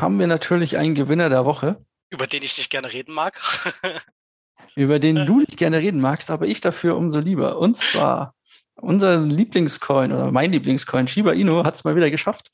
haben 0.00 0.18
wir 0.20 0.26
natürlich 0.28 0.76
einen 0.76 0.94
Gewinner 0.94 1.28
der 1.28 1.44
Woche. 1.44 1.84
Über 2.10 2.26
den 2.26 2.42
ich 2.42 2.56
nicht 2.56 2.70
gerne 2.70 2.92
reden 2.92 3.14
mag. 3.14 3.40
über 4.76 4.98
den 4.98 5.26
du 5.26 5.40
nicht 5.40 5.56
gerne 5.56 5.78
reden 5.78 6.00
magst, 6.00 6.30
aber 6.30 6.46
ich 6.46 6.60
dafür 6.60 6.96
umso 6.96 7.18
lieber. 7.18 7.58
Und 7.58 7.76
zwar 7.76 8.34
unser 8.82 9.20
Lieblingscoin 9.20 10.12
oder 10.12 10.31
mein 10.32 10.53
Lieblingscoin, 10.53 11.08
Shiba 11.08 11.32
Inu, 11.32 11.65
hat 11.65 11.77
es 11.77 11.84
mal 11.84 11.96
wieder 11.96 12.10
geschafft. 12.10 12.51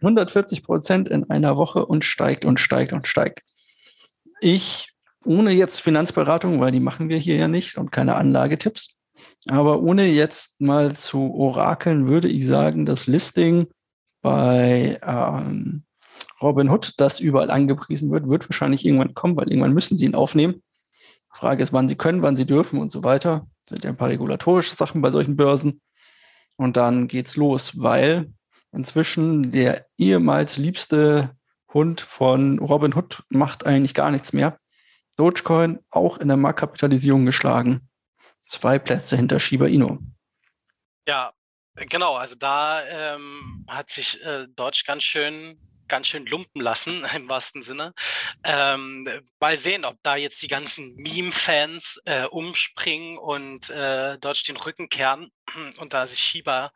140 0.00 0.62
Prozent 0.62 1.08
in 1.08 1.28
einer 1.28 1.56
Woche 1.56 1.84
und 1.84 2.04
steigt 2.04 2.44
und 2.44 2.58
steigt 2.58 2.92
und 2.92 3.06
steigt. 3.06 3.42
Ich, 4.40 4.92
ohne 5.24 5.50
jetzt 5.50 5.80
Finanzberatung, 5.80 6.60
weil 6.60 6.72
die 6.72 6.80
machen 6.80 7.08
wir 7.08 7.18
hier 7.18 7.36
ja 7.36 7.48
nicht 7.48 7.76
und 7.76 7.92
keine 7.92 8.14
Anlagetipps, 8.14 8.96
aber 9.48 9.82
ohne 9.82 10.06
jetzt 10.06 10.60
mal 10.60 10.94
zu 10.94 11.34
orakeln, 11.34 12.08
würde 12.08 12.28
ich 12.28 12.46
sagen, 12.46 12.86
das 12.86 13.06
Listing 13.06 13.66
bei 14.22 14.98
ähm, 15.02 15.84
Robinhood, 16.40 16.94
das 16.96 17.20
überall 17.20 17.50
angepriesen 17.50 18.10
wird, 18.10 18.28
wird 18.28 18.48
wahrscheinlich 18.48 18.86
irgendwann 18.86 19.14
kommen, 19.14 19.36
weil 19.36 19.48
irgendwann 19.48 19.74
müssen 19.74 19.98
sie 19.98 20.06
ihn 20.06 20.14
aufnehmen. 20.14 20.62
Frage 21.32 21.62
ist, 21.62 21.72
wann 21.72 21.88
sie 21.88 21.96
können, 21.96 22.22
wann 22.22 22.36
sie 22.36 22.46
dürfen 22.46 22.80
und 22.80 22.90
so 22.90 23.04
weiter 23.04 23.46
sind 23.70 23.84
ja 23.84 23.90
ein 23.90 23.96
paar 23.96 24.08
regulatorische 24.08 24.74
Sachen 24.74 25.00
bei 25.00 25.10
solchen 25.10 25.36
Börsen. 25.36 25.80
Und 26.56 26.76
dann 26.76 27.08
geht's 27.08 27.36
los, 27.36 27.80
weil 27.80 28.32
inzwischen 28.72 29.50
der 29.50 29.86
ehemals 29.96 30.58
liebste 30.58 31.34
Hund 31.72 32.00
von 32.00 32.58
Robin 32.58 32.94
Hood 32.94 33.22
macht 33.28 33.64
eigentlich 33.64 33.94
gar 33.94 34.10
nichts 34.10 34.32
mehr. 34.32 34.58
Dogecoin 35.16 35.80
auch 35.90 36.18
in 36.18 36.28
der 36.28 36.36
Marktkapitalisierung 36.36 37.24
geschlagen. 37.24 37.88
Zwei 38.44 38.78
Plätze 38.78 39.16
hinter 39.16 39.38
Shiba 39.38 39.66
Inu. 39.66 39.98
Ja, 41.06 41.32
genau. 41.74 42.16
Also 42.16 42.34
da 42.34 42.82
ähm, 42.86 43.64
hat 43.68 43.90
sich 43.90 44.22
äh, 44.24 44.46
Dodge 44.48 44.82
ganz 44.86 45.04
schön 45.04 45.58
ganz 45.90 46.06
schön 46.06 46.24
lumpen 46.24 46.62
lassen, 46.62 47.04
im 47.14 47.28
wahrsten 47.28 47.60
Sinne. 47.60 47.92
Ähm, 48.42 49.06
mal 49.38 49.58
sehen, 49.58 49.84
ob 49.84 49.98
da 50.02 50.16
jetzt 50.16 50.40
die 50.40 50.48
ganzen 50.48 50.94
Meme-Fans 50.96 52.00
äh, 52.06 52.24
umspringen 52.24 53.18
und 53.18 53.68
äh, 53.68 54.18
Dodge 54.18 54.44
den 54.46 54.56
Rücken 54.56 54.88
kehren 54.88 55.30
und 55.76 55.92
da 55.92 56.06
sich 56.06 56.20
Shiba 56.20 56.72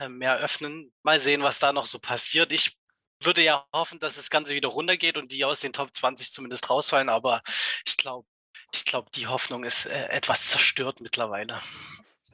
äh, 0.00 0.08
mehr 0.08 0.38
öffnen. 0.38 0.92
Mal 1.04 1.20
sehen, 1.20 1.42
was 1.42 1.60
da 1.60 1.72
noch 1.72 1.86
so 1.86 2.00
passiert. 2.00 2.52
Ich 2.52 2.76
würde 3.22 3.42
ja 3.42 3.64
hoffen, 3.72 4.00
dass 4.00 4.16
das 4.16 4.30
Ganze 4.30 4.54
wieder 4.54 4.68
runtergeht 4.68 5.16
und 5.16 5.30
die 5.30 5.44
aus 5.44 5.60
den 5.60 5.72
Top 5.72 5.94
20 5.94 6.32
zumindest 6.32 6.68
rausfallen, 6.68 7.08
aber 7.08 7.42
ich 7.86 7.96
glaube, 7.96 8.26
ich 8.72 8.84
glaube, 8.84 9.08
die 9.14 9.28
Hoffnung 9.28 9.64
ist 9.64 9.86
äh, 9.86 10.08
etwas 10.08 10.48
zerstört 10.48 11.00
mittlerweile. 11.00 11.60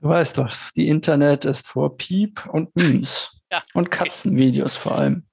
Du 0.00 0.08
weißt 0.08 0.38
doch, 0.38 0.50
die 0.74 0.88
Internet 0.88 1.44
ist 1.44 1.66
vor 1.68 1.96
Piep 1.98 2.46
und 2.46 2.74
Memes. 2.74 3.36
Ja, 3.52 3.62
und 3.74 3.90
Katzenvideos 3.90 4.76
vor 4.76 4.96
allem. 4.96 5.26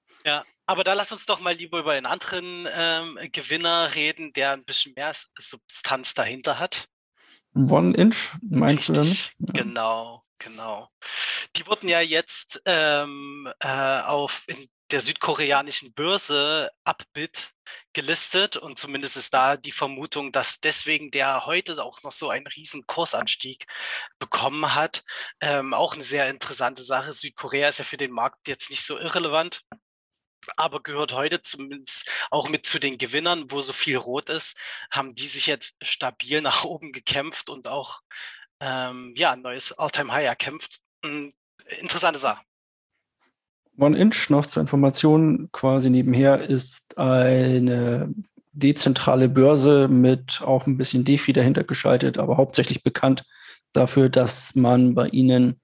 Aber 0.67 0.83
da 0.83 0.93
lass 0.93 1.13
uns 1.13 1.25
doch 1.25 1.39
mal 1.39 1.55
lieber 1.55 1.79
über 1.79 1.93
einen 1.93 2.05
anderen 2.05 2.67
ähm, 2.69 3.17
Gewinner 3.31 3.95
reden, 3.95 4.33
der 4.33 4.51
ein 4.51 4.65
bisschen 4.65 4.93
mehr 4.95 5.13
Substanz 5.39 6.13
dahinter 6.13 6.59
hat. 6.59 6.87
One 7.55 7.95
Inch, 7.95 8.35
meinst 8.41 8.89
Richtig, 8.89 9.33
du? 9.39 9.45
Ja. 9.47 9.63
Genau, 9.63 10.23
genau. 10.37 10.89
Die 11.55 11.65
wurden 11.65 11.87
ja 11.87 12.01
jetzt 12.01 12.61
ähm, 12.65 13.49
äh, 13.59 14.01
auf 14.01 14.43
in 14.47 14.69
der 14.91 15.01
südkoreanischen 15.01 15.93
Börse 15.93 16.69
Upbit 16.83 17.53
gelistet 17.93 18.57
und 18.57 18.77
zumindest 18.77 19.17
ist 19.17 19.33
da 19.33 19.57
die 19.57 19.71
Vermutung, 19.71 20.31
dass 20.31 20.59
deswegen 20.59 21.11
der 21.11 21.45
heute 21.45 21.83
auch 21.83 22.03
noch 22.03 22.11
so 22.11 22.29
einen 22.29 22.47
riesen 22.47 22.85
Kursanstieg 22.87 23.65
bekommen 24.19 24.75
hat. 24.75 25.03
Ähm, 25.41 25.73
auch 25.73 25.93
eine 25.93 26.03
sehr 26.03 26.29
interessante 26.29 26.83
Sache. 26.83 27.13
Südkorea 27.13 27.69
ist 27.69 27.79
ja 27.79 27.85
für 27.85 27.97
den 27.97 28.11
Markt 28.11 28.47
jetzt 28.47 28.69
nicht 28.69 28.85
so 28.85 28.97
irrelevant 28.97 29.61
aber 30.55 30.81
gehört 30.81 31.13
heute 31.13 31.41
zumindest 31.41 32.09
auch 32.31 32.49
mit 32.49 32.65
zu 32.65 32.79
den 32.79 32.97
Gewinnern, 32.97 33.51
wo 33.51 33.61
so 33.61 33.73
viel 33.73 33.97
rot 33.97 34.29
ist, 34.29 34.57
haben 34.91 35.15
die 35.15 35.27
sich 35.27 35.47
jetzt 35.47 35.75
stabil 35.81 36.41
nach 36.41 36.63
oben 36.63 36.91
gekämpft 36.91 37.49
und 37.49 37.67
auch 37.67 38.01
ähm, 38.59 39.13
ja, 39.15 39.31
ein 39.31 39.41
neues 39.41 39.71
All-Time-High 39.73 40.25
erkämpft. 40.25 40.79
Hm, 41.03 41.31
interessante 41.79 42.19
Sache. 42.19 42.41
One 43.77 43.97
Inch 43.97 44.29
noch 44.29 44.47
zur 44.47 44.61
Information 44.61 45.49
quasi 45.51 45.91
nebenher 45.91 46.41
ist 46.41 46.97
eine 46.97 48.11
dezentrale 48.51 49.29
Börse 49.29 49.87
mit 49.87 50.41
auch 50.41 50.65
ein 50.65 50.77
bisschen 50.77 51.05
DeFi 51.05 51.31
dahinter 51.31 51.63
geschaltet, 51.63 52.17
aber 52.17 52.37
hauptsächlich 52.37 52.81
bekannt 52.81 53.23
dafür, 53.73 54.09
dass 54.09 54.55
man 54.55 54.95
bei 54.95 55.09
ihnen 55.09 55.61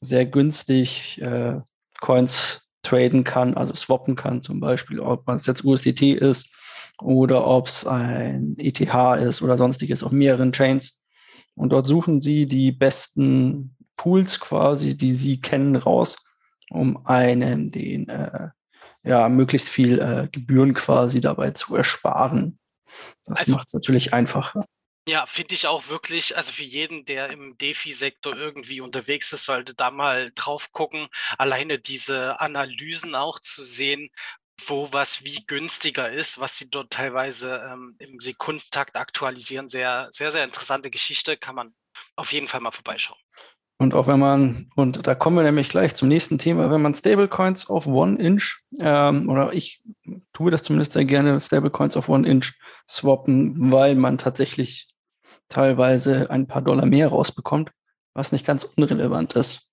sehr 0.00 0.26
günstig 0.26 1.20
äh, 1.22 1.60
Coins 2.00 2.68
traden 2.82 3.24
kann, 3.24 3.54
also 3.54 3.74
swappen 3.74 4.16
kann 4.16 4.42
zum 4.42 4.60
Beispiel, 4.60 5.00
ob 5.00 5.28
es 5.28 5.46
jetzt 5.46 5.64
USDT 5.64 6.12
ist 6.12 6.48
oder 7.00 7.46
ob 7.46 7.68
es 7.68 7.86
ein 7.86 8.56
ETH 8.58 8.80
ist 8.80 9.42
oder 9.42 9.58
sonstiges 9.58 10.02
auf 10.02 10.12
mehreren 10.12 10.52
Chains. 10.52 11.00
Und 11.54 11.70
dort 11.70 11.86
suchen 11.86 12.20
sie 12.20 12.46
die 12.46 12.72
besten 12.72 13.76
Pools 13.96 14.40
quasi, 14.40 14.96
die 14.96 15.12
sie 15.12 15.40
kennen, 15.40 15.76
raus, 15.76 16.16
um 16.70 17.06
einen 17.06 17.70
den 17.70 18.08
äh, 18.08 18.48
ja 19.04 19.28
möglichst 19.28 19.68
viel 19.68 20.00
äh, 20.00 20.28
Gebühren 20.30 20.74
quasi 20.74 21.20
dabei 21.20 21.50
zu 21.50 21.76
ersparen. 21.76 22.58
Das 23.24 23.38
also, 23.38 23.52
macht 23.52 23.68
es 23.68 23.74
natürlich 23.74 24.12
einfacher. 24.12 24.64
Ja, 25.08 25.26
finde 25.26 25.54
ich 25.54 25.66
auch 25.66 25.88
wirklich, 25.88 26.36
also 26.36 26.52
für 26.52 26.62
jeden, 26.62 27.04
der 27.04 27.30
im 27.30 27.58
DeFi-Sektor 27.58 28.36
irgendwie 28.36 28.80
unterwegs 28.80 29.32
ist, 29.32 29.44
sollte 29.44 29.74
da 29.74 29.90
mal 29.90 30.30
drauf 30.36 30.70
gucken, 30.70 31.08
alleine 31.38 31.80
diese 31.80 32.40
Analysen 32.40 33.16
auch 33.16 33.40
zu 33.40 33.62
sehen, 33.62 34.10
wo 34.66 34.92
was 34.92 35.24
wie 35.24 35.44
günstiger 35.46 36.12
ist, 36.12 36.38
was 36.38 36.56
sie 36.56 36.70
dort 36.70 36.90
teilweise 36.90 37.68
ähm, 37.68 37.96
im 37.98 38.20
Sekundentakt 38.20 38.94
aktualisieren. 38.94 39.68
Sehr, 39.68 40.08
sehr, 40.12 40.30
sehr 40.30 40.44
interessante 40.44 40.88
Geschichte, 40.88 41.36
kann 41.36 41.56
man 41.56 41.74
auf 42.14 42.32
jeden 42.32 42.46
Fall 42.46 42.60
mal 42.60 42.70
vorbeischauen. 42.70 43.18
Und 43.78 43.94
auch 43.94 44.06
wenn 44.06 44.20
man, 44.20 44.68
und 44.76 45.04
da 45.04 45.16
kommen 45.16 45.36
wir 45.36 45.42
nämlich 45.42 45.68
gleich 45.68 45.96
zum 45.96 46.06
nächsten 46.06 46.38
Thema, 46.38 46.70
wenn 46.70 46.82
man 46.82 46.94
Stablecoins 46.94 47.68
auf 47.68 47.88
One-Inch, 47.88 48.60
ähm, 48.78 49.28
oder 49.28 49.52
ich 49.52 49.82
tue 50.32 50.52
das 50.52 50.62
zumindest 50.62 50.92
sehr 50.92 51.04
gerne, 51.04 51.40
Stablecoins 51.40 51.96
auf 51.96 52.08
One-Inch 52.08 52.52
swappen, 52.88 53.72
weil 53.72 53.96
man 53.96 54.18
tatsächlich 54.18 54.91
teilweise 55.52 56.30
ein 56.30 56.46
paar 56.46 56.62
Dollar 56.62 56.86
mehr 56.86 57.08
rausbekommt, 57.08 57.70
was 58.14 58.32
nicht 58.32 58.46
ganz 58.46 58.64
unrelevant 58.64 59.34
ist. 59.34 59.68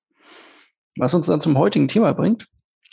Was 0.98 1.14
uns 1.14 1.28
dann 1.28 1.42
zum 1.42 1.58
heutigen 1.58 1.88
Thema 1.88 2.14
bringt. 2.14 2.48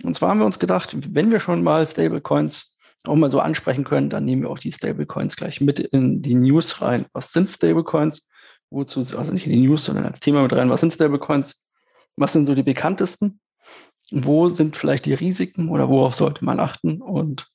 Und 0.05 0.14
zwar 0.14 0.31
haben 0.31 0.38
wir 0.38 0.47
uns 0.47 0.59
gedacht, 0.59 0.97
wenn 1.14 1.31
wir 1.31 1.40
schon 1.40 1.62
mal 1.62 1.87
Stablecoins 1.87 2.73
auch 3.05 3.16
mal 3.16 3.31
so 3.31 3.40
ansprechen 3.40 3.85
können, 3.85 4.11
dann 4.11 4.25
nehmen 4.25 4.43
wir 4.43 4.50
auch 4.50 4.59
die 4.59 4.73
Stablecoins 4.73 5.37
gleich 5.37 5.61
mit 5.61 5.81
in 5.81 6.23
die 6.23 6.35
News 6.35 6.83
rein. 6.83 7.07
Was 7.12 7.33
sind 7.33 7.49
Stablecoins? 7.49 8.28
Wozu, 8.71 9.00
also 9.16 9.33
nicht 9.33 9.47
in 9.47 9.52
die 9.52 9.66
News, 9.66 9.85
sondern 9.85 10.07
als 10.07 10.21
Thema 10.21 10.43
mit 10.43 10.52
rein. 10.52 10.71
Was 10.71 10.81
sind 10.81 10.93
Stablecoins? 10.93 11.64
Was 12.16 12.33
sind 12.33 12.47
so 12.47 12.55
die 12.55 12.62
bekanntesten? 12.62 13.40
Wo 14.11 14.49
sind 14.49 14.76
vielleicht 14.76 15.07
die 15.07 15.14
Risiken 15.14 15.69
oder 15.69 15.88
worauf 15.88 16.14
sollte 16.14 16.45
man 16.45 16.61
achten? 16.61 17.00
Und 17.00 17.49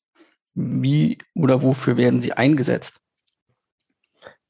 wie 0.53 1.17
oder 1.35 1.61
wofür 1.61 1.97
werden 1.97 2.19
sie 2.19 2.33
eingesetzt? 2.33 2.99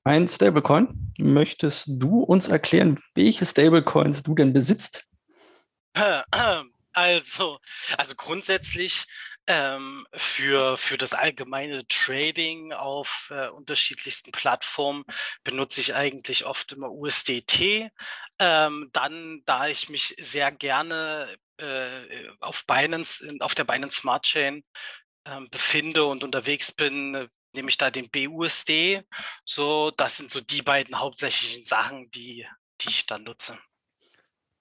Ein 0.03 0.27
Stablecoin. 0.27 1.13
Möchtest 1.17 1.85
du 1.87 2.23
uns 2.23 2.47
erklären, 2.47 2.99
welche 3.13 3.45
Stablecoins 3.45 4.23
du 4.23 4.35
denn 4.35 4.53
besitzt? 4.53 5.05
Also, 6.93 7.59
also 7.97 8.15
grundsätzlich 8.15 9.05
ähm, 9.47 10.05
für, 10.13 10.75
für 10.77 10.97
das 10.97 11.13
allgemeine 11.13 11.87
Trading 11.87 12.73
auf 12.73 13.31
äh, 13.33 13.47
unterschiedlichsten 13.47 14.33
Plattformen 14.33 15.05
benutze 15.45 15.79
ich 15.79 15.95
eigentlich 15.95 16.45
oft 16.45 16.73
immer 16.73 16.91
USDT. 16.91 17.89
Ähm, 18.39 18.89
dann, 18.91 19.41
da 19.45 19.67
ich 19.67 19.87
mich 19.87 20.15
sehr 20.19 20.51
gerne 20.51 21.37
äh, 21.55 22.27
auf 22.41 22.65
Binance, 22.65 23.37
auf 23.39 23.55
der 23.55 23.63
Binance 23.63 24.01
Smart 24.01 24.25
Chain 24.25 24.61
ähm, 25.25 25.49
befinde 25.49 26.03
und 26.03 26.25
unterwegs 26.25 26.73
bin, 26.73 27.29
nehme 27.53 27.69
ich 27.69 27.77
da 27.77 27.91
den 27.91 28.09
BUSD. 28.09 29.03
So, 29.45 29.91
das 29.91 30.17
sind 30.17 30.31
so 30.31 30.41
die 30.41 30.61
beiden 30.61 30.99
hauptsächlichen 30.99 31.63
Sachen, 31.63 32.09
die, 32.11 32.45
die 32.81 32.89
ich 32.89 33.05
dann 33.05 33.23
nutze. 33.23 33.57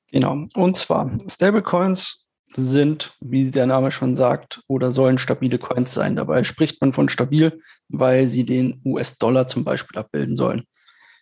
Genau. 0.08 0.46
Und 0.54 0.76
zwar 0.76 1.10
Stablecoins 1.28 2.26
sind, 2.56 3.16
wie 3.20 3.50
der 3.50 3.66
Name 3.66 3.90
schon 3.90 4.16
sagt, 4.16 4.62
oder 4.66 4.90
sollen 4.90 5.18
stabile 5.18 5.58
Coins 5.58 5.94
sein. 5.94 6.16
Dabei 6.16 6.42
spricht 6.42 6.80
man 6.80 6.92
von 6.92 7.08
stabil, 7.08 7.62
weil 7.88 8.26
sie 8.26 8.44
den 8.44 8.80
US-Dollar 8.84 9.46
zum 9.46 9.64
Beispiel 9.64 9.98
abbilden 9.98 10.36
sollen. 10.36 10.66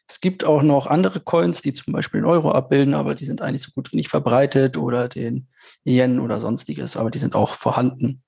Es 0.08 0.22
gibt 0.22 0.42
auch 0.42 0.62
noch 0.62 0.86
andere 0.86 1.20
Coins, 1.20 1.60
die 1.60 1.74
zum 1.74 1.92
Beispiel 1.92 2.22
den 2.22 2.30
Euro 2.30 2.52
abbilden, 2.52 2.94
aber 2.94 3.14
die 3.14 3.26
sind 3.26 3.42
eigentlich 3.42 3.62
so 3.62 3.72
gut 3.72 3.92
wie 3.92 3.96
nicht 3.96 4.08
verbreitet 4.08 4.78
oder 4.78 5.06
den 5.06 5.48
Yen 5.84 6.18
oder 6.18 6.40
sonstiges, 6.40 6.96
aber 6.96 7.10
die 7.10 7.18
sind 7.18 7.34
auch 7.34 7.52
vorhanden 7.52 8.22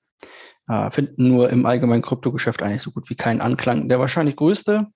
finden 0.91 1.27
nur 1.27 1.49
im 1.49 1.65
allgemeinen 1.65 2.01
Kryptogeschäft 2.01 2.61
eigentlich 2.63 2.81
so 2.81 2.91
gut 2.91 3.09
wie 3.09 3.15
keinen 3.15 3.41
Anklang. 3.41 3.89
Der 3.89 3.99
wahrscheinlich 3.99 4.35
größte 4.35 4.87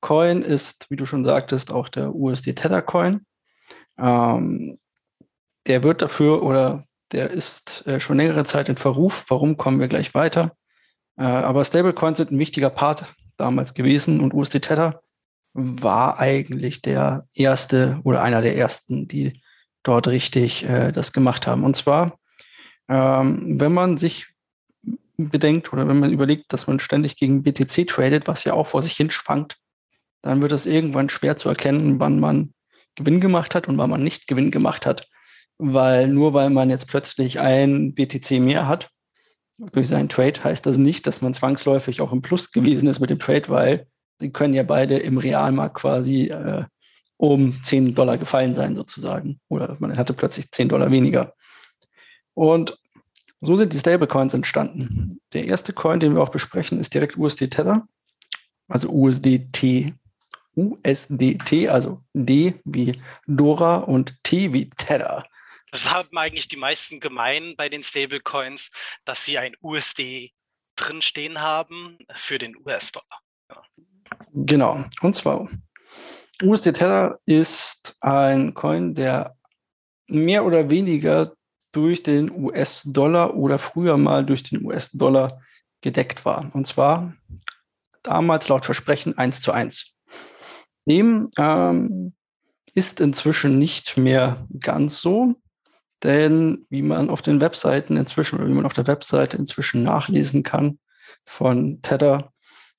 Coin 0.00 0.42
ist, 0.42 0.86
wie 0.90 0.96
du 0.96 1.06
schon 1.06 1.24
sagtest, 1.24 1.72
auch 1.72 1.88
der 1.88 2.14
USD 2.14 2.54
Tether 2.54 2.82
Coin. 2.82 3.26
Ähm, 3.98 4.78
der 5.66 5.82
wird 5.82 6.02
dafür 6.02 6.42
oder 6.42 6.84
der 7.12 7.30
ist 7.30 7.86
äh, 7.86 8.00
schon 8.00 8.16
längere 8.16 8.44
Zeit 8.44 8.68
in 8.68 8.76
Verruf. 8.76 9.24
Warum 9.28 9.56
kommen 9.56 9.80
wir 9.80 9.88
gleich 9.88 10.14
weiter? 10.14 10.52
Äh, 11.16 11.24
aber 11.24 11.64
Stablecoins 11.64 12.18
sind 12.18 12.30
ein 12.30 12.38
wichtiger 12.38 12.70
Part 12.70 13.06
damals 13.36 13.74
gewesen 13.74 14.20
und 14.20 14.34
USD 14.34 14.60
Tether 14.60 15.02
war 15.54 16.18
eigentlich 16.18 16.82
der 16.82 17.26
erste 17.34 18.00
oder 18.04 18.22
einer 18.22 18.42
der 18.42 18.56
ersten, 18.56 19.08
die 19.08 19.42
dort 19.82 20.08
richtig 20.08 20.64
äh, 20.64 20.92
das 20.92 21.12
gemacht 21.12 21.46
haben. 21.46 21.64
Und 21.64 21.76
zwar, 21.76 22.18
ähm, 22.88 23.60
wenn 23.60 23.72
man 23.72 23.96
sich 23.96 24.26
bedenkt 25.18 25.72
oder 25.72 25.88
wenn 25.88 25.98
man 25.98 26.12
überlegt, 26.12 26.52
dass 26.52 26.66
man 26.66 26.80
ständig 26.80 27.16
gegen 27.16 27.42
BTC 27.42 27.86
tradet, 27.88 28.28
was 28.28 28.44
ja 28.44 28.54
auch 28.54 28.68
vor 28.68 28.82
sich 28.82 28.96
hin 28.96 29.10
schwankt, 29.10 29.56
dann 30.22 30.40
wird 30.40 30.52
es 30.52 30.66
irgendwann 30.66 31.08
schwer 31.08 31.36
zu 31.36 31.48
erkennen, 31.48 32.00
wann 32.00 32.20
man 32.20 32.54
Gewinn 32.94 33.20
gemacht 33.20 33.54
hat 33.54 33.68
und 33.68 33.78
wann 33.78 33.90
man 33.90 34.02
nicht 34.02 34.26
Gewinn 34.26 34.50
gemacht 34.50 34.86
hat. 34.86 35.08
Weil 35.58 36.06
nur 36.08 36.34
weil 36.34 36.50
man 36.50 36.70
jetzt 36.70 36.86
plötzlich 36.86 37.40
ein 37.40 37.94
BTC 37.94 38.40
mehr 38.40 38.68
hat 38.68 38.90
durch 39.72 39.88
seinen 39.88 40.08
Trade, 40.08 40.44
heißt 40.44 40.64
das 40.66 40.78
nicht, 40.78 41.06
dass 41.06 41.20
man 41.20 41.34
zwangsläufig 41.34 42.00
auch 42.00 42.12
im 42.12 42.22
Plus 42.22 42.52
gewesen 42.52 42.88
ist 42.88 43.00
mit 43.00 43.10
dem 43.10 43.18
Trade, 43.18 43.48
weil 43.48 43.86
die 44.20 44.30
können 44.30 44.54
ja 44.54 44.62
beide 44.62 44.98
im 44.98 45.18
Realmarkt 45.18 45.74
quasi 45.74 46.26
äh, 46.28 46.64
um 47.16 47.60
10 47.62 47.96
Dollar 47.96 48.18
gefallen 48.18 48.54
sein 48.54 48.76
sozusagen. 48.76 49.40
Oder 49.48 49.76
man 49.80 49.96
hatte 49.98 50.14
plötzlich 50.14 50.50
10 50.52 50.68
Dollar 50.68 50.90
weniger. 50.92 51.34
Und 52.34 52.78
so 53.40 53.56
sind 53.56 53.72
die 53.72 53.78
Stablecoins 53.78 54.34
entstanden. 54.34 55.20
Der 55.32 55.44
erste 55.44 55.72
Coin, 55.72 56.00
den 56.00 56.14
wir 56.14 56.22
auch 56.22 56.30
besprechen, 56.30 56.80
ist 56.80 56.94
direkt 56.94 57.16
USD 57.16 57.48
Tether, 57.48 57.86
also 58.68 58.88
USDT. 58.88 59.94
USDT, 60.56 61.68
also 61.68 62.02
D 62.14 62.54
wie 62.64 63.00
Dora 63.28 63.76
und 63.76 64.22
T 64.24 64.52
wie 64.52 64.68
Tether. 64.68 65.24
Das 65.70 65.88
haben 65.88 66.16
eigentlich 66.16 66.48
die 66.48 66.56
meisten 66.56 66.98
gemein 66.98 67.54
bei 67.56 67.68
den 67.68 67.84
Stablecoins, 67.84 68.70
dass 69.04 69.24
sie 69.24 69.38
ein 69.38 69.54
USD 69.62 70.32
drinstehen 70.74 71.40
haben 71.40 71.98
für 72.14 72.38
den 72.38 72.56
US-Dollar. 72.56 73.20
Ja. 73.50 73.62
Genau. 74.32 74.84
Und 75.00 75.14
zwar 75.14 75.48
USD 76.42 76.72
Tether 76.72 77.20
ist 77.24 77.96
ein 78.00 78.54
Coin, 78.54 78.94
der 78.94 79.36
mehr 80.08 80.44
oder 80.44 80.70
weniger 80.70 81.34
durch 81.78 82.02
den 82.02 82.30
US-Dollar 82.32 83.36
oder 83.36 83.60
früher 83.60 83.96
mal 83.96 84.26
durch 84.26 84.42
den 84.42 84.64
US-Dollar 84.64 85.40
gedeckt 85.80 86.24
war. 86.24 86.50
Und 86.54 86.66
zwar 86.66 87.14
damals 88.02 88.48
laut 88.48 88.64
Versprechen 88.64 89.16
1 89.16 89.40
zu 89.40 89.52
1. 89.52 89.94
Dem 90.86 91.30
ähm, 91.38 92.14
ist 92.74 92.98
inzwischen 92.98 93.60
nicht 93.60 93.96
mehr 93.96 94.48
ganz 94.60 95.00
so. 95.00 95.36
Denn 96.02 96.66
wie 96.68 96.82
man 96.82 97.10
auf 97.10 97.22
den 97.22 97.40
Webseiten 97.40 97.96
inzwischen 97.96 98.44
wie 98.44 98.52
man 98.52 98.66
auf 98.66 98.74
der 98.74 98.88
Webseite 98.88 99.36
inzwischen 99.36 99.84
nachlesen 99.84 100.42
kann 100.42 100.80
von 101.24 101.80
Tether, 101.82 102.32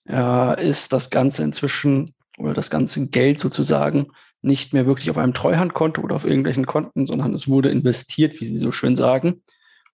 äh, 0.09 0.67
ist 0.67 0.91
das 0.91 1.09
Ganze 1.09 1.43
inzwischen 1.43 2.15
oder 2.37 2.53
das 2.53 2.69
ganze 2.69 3.07
Geld 3.07 3.39
sozusagen 3.39 4.11
nicht 4.41 4.73
mehr 4.73 4.85
wirklich 4.85 5.09
auf 5.09 5.17
einem 5.17 5.33
Treuhandkonto 5.33 6.01
oder 6.01 6.15
auf 6.15 6.25
irgendwelchen 6.25 6.65
Konten, 6.65 7.05
sondern 7.05 7.33
es 7.33 7.47
wurde 7.47 7.69
investiert, 7.69 8.39
wie 8.39 8.45
Sie 8.45 8.57
so 8.57 8.71
schön 8.71 8.95
sagen, 8.95 9.43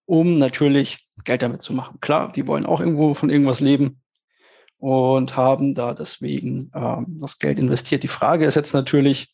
um 0.05 0.37
natürlich 0.37 1.07
Geld 1.23 1.41
damit 1.41 1.61
zu 1.61 1.73
machen. 1.73 1.99
Klar, 1.99 2.31
die 2.31 2.47
wollen 2.47 2.65
auch 2.65 2.79
irgendwo 2.79 3.13
von 3.13 3.29
irgendwas 3.29 3.59
leben 3.59 4.01
und 4.77 5.35
haben 5.35 5.73
da 5.73 5.93
deswegen 5.93 6.71
ähm, 6.75 7.19
das 7.21 7.39
Geld 7.39 7.57
investiert. 7.57 8.03
Die 8.03 8.07
Frage 8.07 8.45
ist 8.45 8.55
jetzt 8.55 8.73
natürlich, 8.73 9.33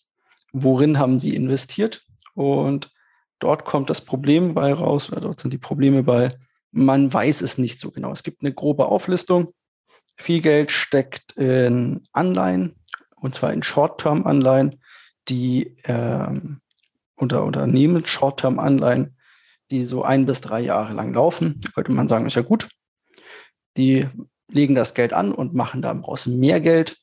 worin 0.53 0.97
haben 0.97 1.19
sie 1.19 1.35
investiert? 1.35 2.03
Und 2.33 2.91
dort 3.39 3.65
kommt 3.65 3.89
das 3.89 4.01
Problem 4.01 4.53
bei 4.53 4.73
raus, 4.73 5.11
oder 5.11 5.21
dort 5.21 5.39
sind 5.39 5.51
die 5.51 5.57
Probleme 5.57 6.03
bei, 6.03 6.37
man 6.71 7.13
weiß 7.13 7.41
es 7.41 7.57
nicht 7.57 7.79
so 7.79 7.91
genau. 7.91 8.11
Es 8.11 8.23
gibt 8.23 8.41
eine 8.41 8.53
grobe 8.53 8.85
Auflistung. 8.85 9.53
Viel 10.15 10.41
Geld 10.41 10.71
steckt 10.71 11.33
in 11.33 12.07
Anleihen, 12.13 12.75
und 13.15 13.35
zwar 13.35 13.51
in 13.51 13.63
Short-Term-Anleihen, 13.63 14.80
die 15.29 15.75
ähm, 15.83 16.61
unter 17.15 17.43
Unternehmen 17.43 18.05
Short-Term-Anleihen, 18.05 19.15
die 19.69 19.83
so 19.83 20.03
ein 20.03 20.25
bis 20.25 20.41
drei 20.41 20.61
Jahre 20.61 20.93
lang 20.93 21.13
laufen. 21.13 21.61
Könnte 21.73 21.91
man 21.91 22.07
sagen, 22.07 22.25
ist 22.25 22.35
ja 22.35 22.41
gut. 22.41 22.67
Die 23.77 24.07
legen 24.49 24.75
das 24.75 24.93
Geld 24.93 25.13
an 25.13 25.31
und 25.33 25.53
machen 25.53 25.81
daraus 25.81 26.27
mehr 26.27 26.59
Geld. 26.59 26.97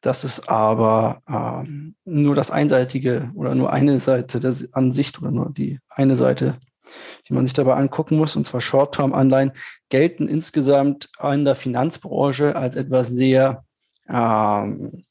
Das 0.00 0.24
ist 0.24 0.48
aber 0.48 1.22
ähm, 1.28 1.96
nur 2.04 2.34
das 2.34 2.50
einseitige 2.50 3.30
oder 3.34 3.54
nur 3.54 3.72
eine 3.72 4.00
Seite 4.00 4.40
der 4.40 4.54
Ansicht 4.72 5.20
oder 5.20 5.30
nur 5.30 5.52
die 5.52 5.80
eine 5.88 6.16
Seite, 6.16 6.60
die 7.28 7.34
man 7.34 7.44
sich 7.44 7.54
dabei 7.54 7.74
angucken 7.74 8.16
muss. 8.16 8.36
Und 8.36 8.46
zwar 8.46 8.60
Short-Term-Anleihen 8.60 9.52
gelten 9.88 10.28
insgesamt 10.28 11.10
in 11.22 11.44
der 11.44 11.56
Finanzbranche 11.56 12.54
als 12.56 12.76
etwas 12.76 13.08
sehr, 13.08 13.64
ähm, 14.08 15.05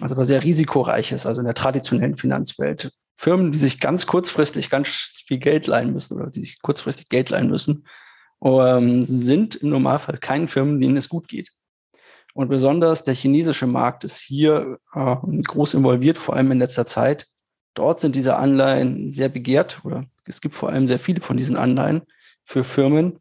also 0.00 0.14
etwas 0.14 0.28
sehr 0.28 0.42
risikoreiches, 0.42 1.26
also 1.26 1.40
in 1.40 1.46
der 1.46 1.54
traditionellen 1.54 2.16
Finanzwelt. 2.16 2.92
Firmen, 3.14 3.52
die 3.52 3.58
sich 3.58 3.78
ganz 3.78 4.06
kurzfristig 4.06 4.70
ganz 4.70 4.88
viel 5.26 5.38
Geld 5.38 5.66
leihen 5.66 5.92
müssen 5.92 6.18
oder 6.18 6.30
die 6.30 6.40
sich 6.40 6.60
kurzfristig 6.60 7.08
Geld 7.08 7.30
leihen 7.30 7.48
müssen, 7.48 7.86
ähm, 8.42 9.04
sind 9.04 9.56
im 9.56 9.68
Normalfall 9.68 10.18
keine 10.18 10.48
Firmen, 10.48 10.80
denen 10.80 10.96
es 10.96 11.08
gut 11.08 11.28
geht. 11.28 11.50
Und 12.34 12.48
besonders 12.48 13.04
der 13.04 13.14
chinesische 13.14 13.66
Markt 13.66 14.04
ist 14.04 14.18
hier 14.18 14.78
äh, 14.94 15.16
groß 15.44 15.74
involviert, 15.74 16.18
vor 16.18 16.34
allem 16.34 16.50
in 16.50 16.58
letzter 16.58 16.86
Zeit. 16.86 17.26
Dort 17.74 18.00
sind 18.00 18.16
diese 18.16 18.36
Anleihen 18.36 19.12
sehr 19.12 19.28
begehrt 19.28 19.80
oder 19.84 20.06
es 20.26 20.40
gibt 20.40 20.54
vor 20.54 20.70
allem 20.70 20.88
sehr 20.88 20.98
viele 20.98 21.20
von 21.20 21.36
diesen 21.36 21.56
Anleihen 21.56 22.02
für 22.44 22.64
Firmen. 22.64 23.18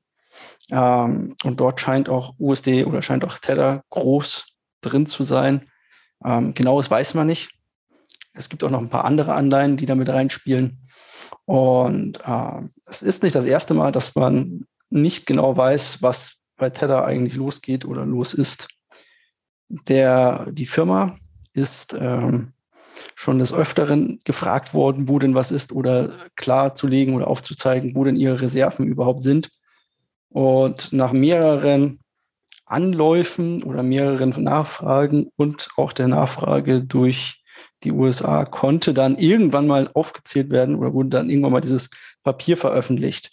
Ähm, 0.72 1.36
und 1.44 1.60
dort 1.60 1.82
scheint 1.82 2.10
auch 2.10 2.36
USD 2.40 2.86
oder 2.86 3.01
scheint 3.01 3.25
auch 3.25 3.38
Tether 3.38 3.84
groß 3.90 4.48
drin 4.82 5.06
zu 5.06 5.24
sein. 5.24 5.70
Ähm, 6.24 6.54
genaues 6.54 6.90
weiß 6.90 7.13
man 7.13 7.28
nicht. 7.28 7.50
Es 8.34 8.50
gibt 8.50 8.63
auch 8.63 8.70
noch 8.70 8.80
ein 8.80 8.90
paar 8.90 9.06
andere 9.06 9.34
Anleihen, 9.34 9.78
die 9.78 9.86
damit 9.86 10.10
reinspielen. 10.10 10.88
Und 11.46 12.20
äh, 12.25 12.62
es 12.86 13.01
ist 13.01 13.24
nicht 13.24 13.36
das 13.36 13.46
erste 13.46 13.74
Mal, 13.74 13.92
dass 13.92 14.16
man 14.16 14.66
nicht 14.90 15.25
genau 15.25 15.56
weiß, 15.56 16.01
was 16.01 16.38
bei 16.58 16.70
Tether 16.70 17.06
eigentlich 17.06 17.36
losgeht 17.36 17.86
oder 17.86 18.06
los 18.06 18.34
ist. 18.34 18.68
Der, 19.70 20.48
die 20.51 20.66
Firma 20.66 21.18
ist 21.54 21.96
ähm, 21.98 22.54
schon 23.16 23.40
des 23.40 23.54
Öfteren 23.54 24.20
gefragt 24.25 24.74
worden, 24.74 25.08
wo 25.08 25.18
denn 25.20 25.36
was 25.36 25.51
ist 25.51 25.72
oder 25.72 26.12
klarzulegen 26.36 27.16
oder 27.16 27.28
aufzuzeigen, 27.28 27.96
wo 27.96 28.04
denn 28.04 28.16
ihre 28.16 28.42
Reserven 28.42 28.86
überhaupt 28.86 29.24
sind. 29.24 29.50
Und 30.30 30.94
nach 30.94 31.12
mehreren 31.12 32.00
Anläufen 32.72 33.63
oder 33.63 33.84
mehreren 33.84 34.30
Nachfragen 34.44 35.30
und 35.36 35.70
auch 35.78 35.94
der 35.94 36.08
Nachfrage 36.08 36.82
durch 36.82 37.44
die 37.84 37.92
USA 37.92 38.46
konnte 38.46 38.94
dann 38.94 39.18
irgendwann 39.18 39.68
mal 39.68 39.90
aufgezählt 39.94 40.50
werden 40.50 40.75
oder 40.75 40.94
wurde 40.94 41.10
dann 41.10 41.30
irgendwann 41.30 41.54
mal 41.54 41.62
dieses 41.62 41.90
Papier 42.24 42.58
veröffentlicht. 42.58 43.32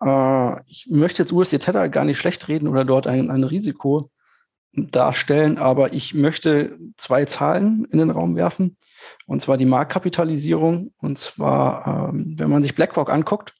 Äh, 0.00 0.60
ich 0.66 0.86
möchte 0.90 1.22
jetzt 1.22 1.32
USD 1.32 1.58
Tether 1.58 1.88
gar 1.88 2.04
nicht 2.04 2.18
schlecht 2.18 2.48
reden 2.48 2.68
oder 2.68 2.84
dort 2.84 3.06
ein, 3.06 3.30
ein 3.30 3.44
Risiko 3.44 4.10
darstellen, 4.72 5.58
aber 5.58 5.94
ich 5.94 6.14
möchte 6.14 6.78
zwei 6.96 7.24
Zahlen 7.24 7.86
in 7.90 7.98
den 7.98 8.10
Raum 8.10 8.36
werfen. 8.36 8.76
Und 9.26 9.40
zwar 9.42 9.56
die 9.56 9.66
Marktkapitalisierung. 9.66 10.92
Und 10.98 11.18
zwar, 11.18 12.10
ähm, 12.10 12.34
wenn 12.38 12.50
man 12.50 12.62
sich 12.62 12.74
BlackRock 12.74 13.10
anguckt, 13.10 13.54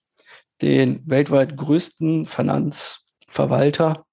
den 0.63 1.03
weltweit 1.07 1.57
größten 1.57 2.27
Finanzverwalter, 2.27 4.06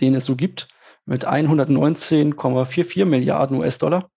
den 0.00 0.14
es 0.14 0.26
so 0.26 0.36
gibt, 0.36 0.68
mit 1.04 1.26
119,44 1.26 3.04
Milliarden 3.04 3.58
US-Dollar, 3.58 4.10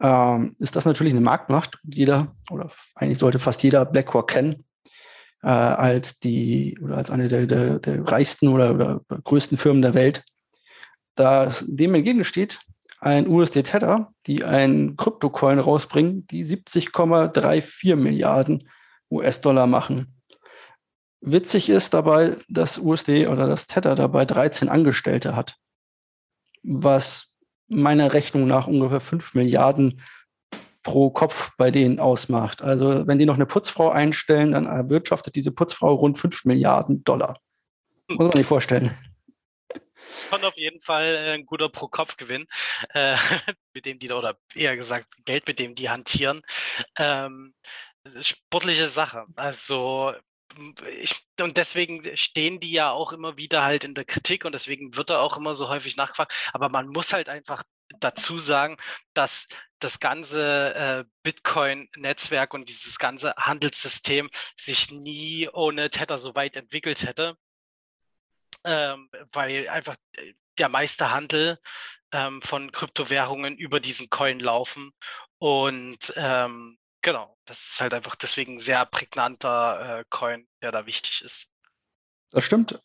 ähm, 0.00 0.56
ist 0.58 0.76
das 0.76 0.84
natürlich 0.84 1.12
eine 1.12 1.22
Marktmacht. 1.22 1.78
Jeder 1.84 2.34
oder 2.50 2.70
eigentlich 2.94 3.18
sollte 3.18 3.38
fast 3.38 3.62
jeder 3.62 3.84
BlackRock 3.84 4.28
kennen 4.28 4.64
äh, 5.42 5.48
als 5.48 6.18
die 6.18 6.78
oder 6.82 6.96
als 6.96 7.10
eine 7.10 7.28
der, 7.28 7.46
der, 7.46 7.78
der 7.78 8.06
reichsten 8.06 8.48
oder, 8.48 8.74
oder, 8.74 9.00
größten 9.08 9.58
Firmen 9.58 9.82
der 9.82 9.94
Welt. 9.94 10.24
Da 11.14 11.52
dem 11.62 11.94
entgegensteht 11.94 12.60
ein 13.00 13.26
USD 13.26 13.64
Tether, 13.64 14.12
die 14.26 14.44
einen 14.44 14.96
Kryptocoin 14.96 15.58
rausbringen, 15.58 16.26
die 16.28 16.44
70,34 16.44 17.96
Milliarden 17.96 18.68
US-Dollar 19.10 19.66
machen. 19.66 20.21
Witzig 21.24 21.68
ist 21.68 21.94
dabei, 21.94 22.36
dass 22.48 22.78
USD 22.78 23.28
oder 23.28 23.46
das 23.46 23.68
Tether 23.68 23.94
dabei 23.94 24.24
13 24.24 24.68
Angestellte 24.68 25.36
hat, 25.36 25.56
was 26.64 27.36
meiner 27.68 28.12
Rechnung 28.12 28.48
nach 28.48 28.66
ungefähr 28.66 29.00
5 29.00 29.34
Milliarden 29.34 30.02
pro 30.82 31.10
Kopf 31.10 31.52
bei 31.56 31.70
denen 31.70 32.00
ausmacht. 32.00 32.60
Also 32.60 33.06
wenn 33.06 33.20
die 33.20 33.24
noch 33.24 33.36
eine 33.36 33.46
Putzfrau 33.46 33.90
einstellen, 33.90 34.50
dann 34.50 34.66
erwirtschaftet 34.66 35.36
diese 35.36 35.52
Putzfrau 35.52 35.94
rund 35.94 36.18
5 36.18 36.44
Milliarden 36.44 37.04
Dollar. 37.04 37.38
Muss 38.08 38.18
man 38.18 38.32
sich 38.32 38.46
vorstellen. 38.46 38.90
Schon 40.28 40.44
auf 40.44 40.56
jeden 40.56 40.80
Fall 40.80 41.04
äh, 41.04 41.34
ein 41.34 41.46
guter 41.46 41.68
Pro-Kopf-Gewinn, 41.68 42.46
äh, 42.94 43.16
mit 43.74 43.86
dem 43.86 44.00
die, 44.00 44.10
oder 44.10 44.36
eher 44.54 44.76
gesagt, 44.76 45.06
Geld, 45.24 45.46
mit 45.46 45.60
dem 45.60 45.76
die 45.76 45.88
hantieren. 45.88 46.42
Ähm, 46.98 47.54
sportliche 48.20 48.88
Sache. 48.88 49.26
Also 49.36 50.12
ich, 51.00 51.26
und 51.40 51.56
deswegen 51.56 52.16
stehen 52.16 52.60
die 52.60 52.72
ja 52.72 52.90
auch 52.90 53.12
immer 53.12 53.36
wieder 53.36 53.62
halt 53.62 53.84
in 53.84 53.94
der 53.94 54.04
Kritik 54.04 54.44
und 54.44 54.52
deswegen 54.52 54.96
wird 54.96 55.10
er 55.10 55.20
auch 55.20 55.36
immer 55.36 55.54
so 55.54 55.68
häufig 55.68 55.96
nachgefragt. 55.96 56.32
Aber 56.52 56.68
man 56.68 56.88
muss 56.88 57.12
halt 57.12 57.28
einfach 57.28 57.62
dazu 58.00 58.38
sagen, 58.38 58.76
dass 59.14 59.46
das 59.78 60.00
ganze 60.00 60.74
äh, 60.74 61.04
Bitcoin-Netzwerk 61.22 62.54
und 62.54 62.68
dieses 62.68 62.98
ganze 62.98 63.34
Handelssystem 63.36 64.30
sich 64.56 64.90
nie 64.90 65.48
ohne 65.52 65.90
Tether 65.90 66.18
so 66.18 66.34
weit 66.34 66.56
entwickelt 66.56 67.02
hätte, 67.02 67.36
ähm, 68.64 69.10
weil 69.32 69.68
einfach 69.68 69.96
äh, 70.12 70.34
der 70.58 70.68
meiste 70.68 71.10
Handel 71.10 71.58
ähm, 72.12 72.42
von 72.42 72.72
Kryptowährungen 72.72 73.56
über 73.56 73.80
diesen 73.80 74.10
Coin 74.10 74.38
laufen 74.38 74.92
und 75.38 76.12
ähm, 76.16 76.78
genau, 77.02 77.36
das 77.44 77.64
ist 77.64 77.80
halt 77.80 77.94
einfach 77.94 78.16
deswegen 78.16 78.56
ein 78.56 78.60
sehr 78.60 78.84
prägnanter 78.86 80.00
äh, 80.00 80.04
Coin, 80.08 80.46
der 80.62 80.72
da 80.72 80.86
wichtig 80.86 81.22
ist. 81.24 81.48
Das 82.30 82.44
stimmt. 82.44 82.80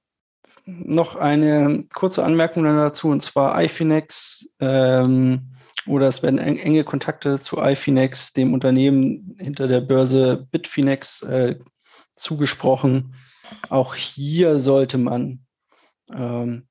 Noch 0.65 1.15
eine 1.15 1.85
kurze 1.93 2.25
Anmerkung 2.25 2.63
dazu, 2.63 3.07
und 3.07 3.21
zwar 3.21 3.61
iFinex 3.63 4.49
ähm, 4.59 5.55
oder 5.87 6.07
es 6.07 6.21
werden 6.21 6.39
enge 6.39 6.83
Kontakte 6.83 7.39
zu 7.39 7.61
iFinex, 7.61 8.33
dem 8.33 8.53
Unternehmen 8.53 9.37
hinter 9.39 9.67
der 9.67 9.79
Börse 9.79 10.47
Bitfinex, 10.51 11.21
äh, 11.21 11.55
zugesprochen. 12.13 13.15
Auch 13.69 13.95
hier 13.95 14.59
sollte 14.59 14.97
man, 14.97 15.45
ähm, 16.13 16.67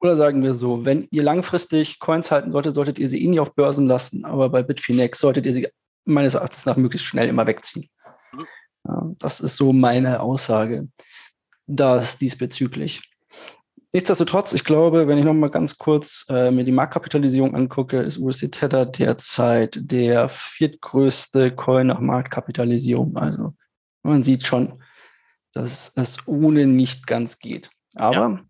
oder 0.00 0.16
sagen 0.16 0.42
wir 0.42 0.54
so, 0.54 0.84
wenn 0.84 1.08
ihr 1.10 1.22
langfristig 1.22 1.98
Coins 1.98 2.30
halten 2.30 2.52
solltet, 2.52 2.74
solltet 2.74 2.98
ihr 2.98 3.08
sie 3.08 3.24
eh 3.24 3.28
nicht 3.28 3.40
auf 3.40 3.54
Börsen 3.54 3.86
lassen, 3.86 4.24
aber 4.24 4.48
bei 4.48 4.62
Bitfinex 4.62 5.18
solltet 5.18 5.46
ihr 5.46 5.54
sie 5.54 5.68
meines 6.04 6.34
Erachtens 6.34 6.66
nach 6.66 6.76
möglichst 6.76 7.06
schnell 7.06 7.28
immer 7.28 7.46
wegziehen. 7.46 7.88
Mhm. 8.32 9.16
Das 9.18 9.40
ist 9.40 9.56
so 9.56 9.72
meine 9.72 10.20
Aussage 10.20 10.88
das 11.66 12.18
diesbezüglich. 12.18 13.02
Nichtsdestotrotz, 13.94 14.54
ich 14.54 14.64
glaube, 14.64 15.06
wenn 15.06 15.18
ich 15.18 15.24
noch 15.24 15.34
mal 15.34 15.50
ganz 15.50 15.76
kurz 15.76 16.24
äh, 16.30 16.50
mir 16.50 16.64
die 16.64 16.72
Marktkapitalisierung 16.72 17.54
angucke, 17.54 18.00
ist 18.00 18.18
USD 18.18 18.48
Tether 18.48 18.86
derzeit 18.86 19.78
der 19.80 20.30
viertgrößte 20.30 21.54
Coin 21.54 21.88
nach 21.88 22.00
Marktkapitalisierung. 22.00 23.16
Also 23.16 23.52
man 24.02 24.22
sieht 24.22 24.46
schon, 24.46 24.82
dass 25.52 25.92
es 25.94 26.26
ohne 26.26 26.66
nicht 26.66 27.06
ganz 27.06 27.38
geht. 27.38 27.68
Aber 27.94 28.14
ja. 28.14 28.40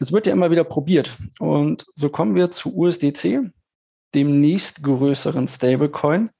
es 0.00 0.10
wird 0.12 0.26
ja 0.26 0.32
immer 0.32 0.50
wieder 0.50 0.64
probiert. 0.64 1.16
Und 1.38 1.86
so 1.94 2.08
kommen 2.08 2.34
wir 2.34 2.50
zu 2.50 2.74
USDC, 2.74 3.52
dem 4.16 4.40
nächstgrößeren 4.40 5.46
Stablecoin. 5.46 6.30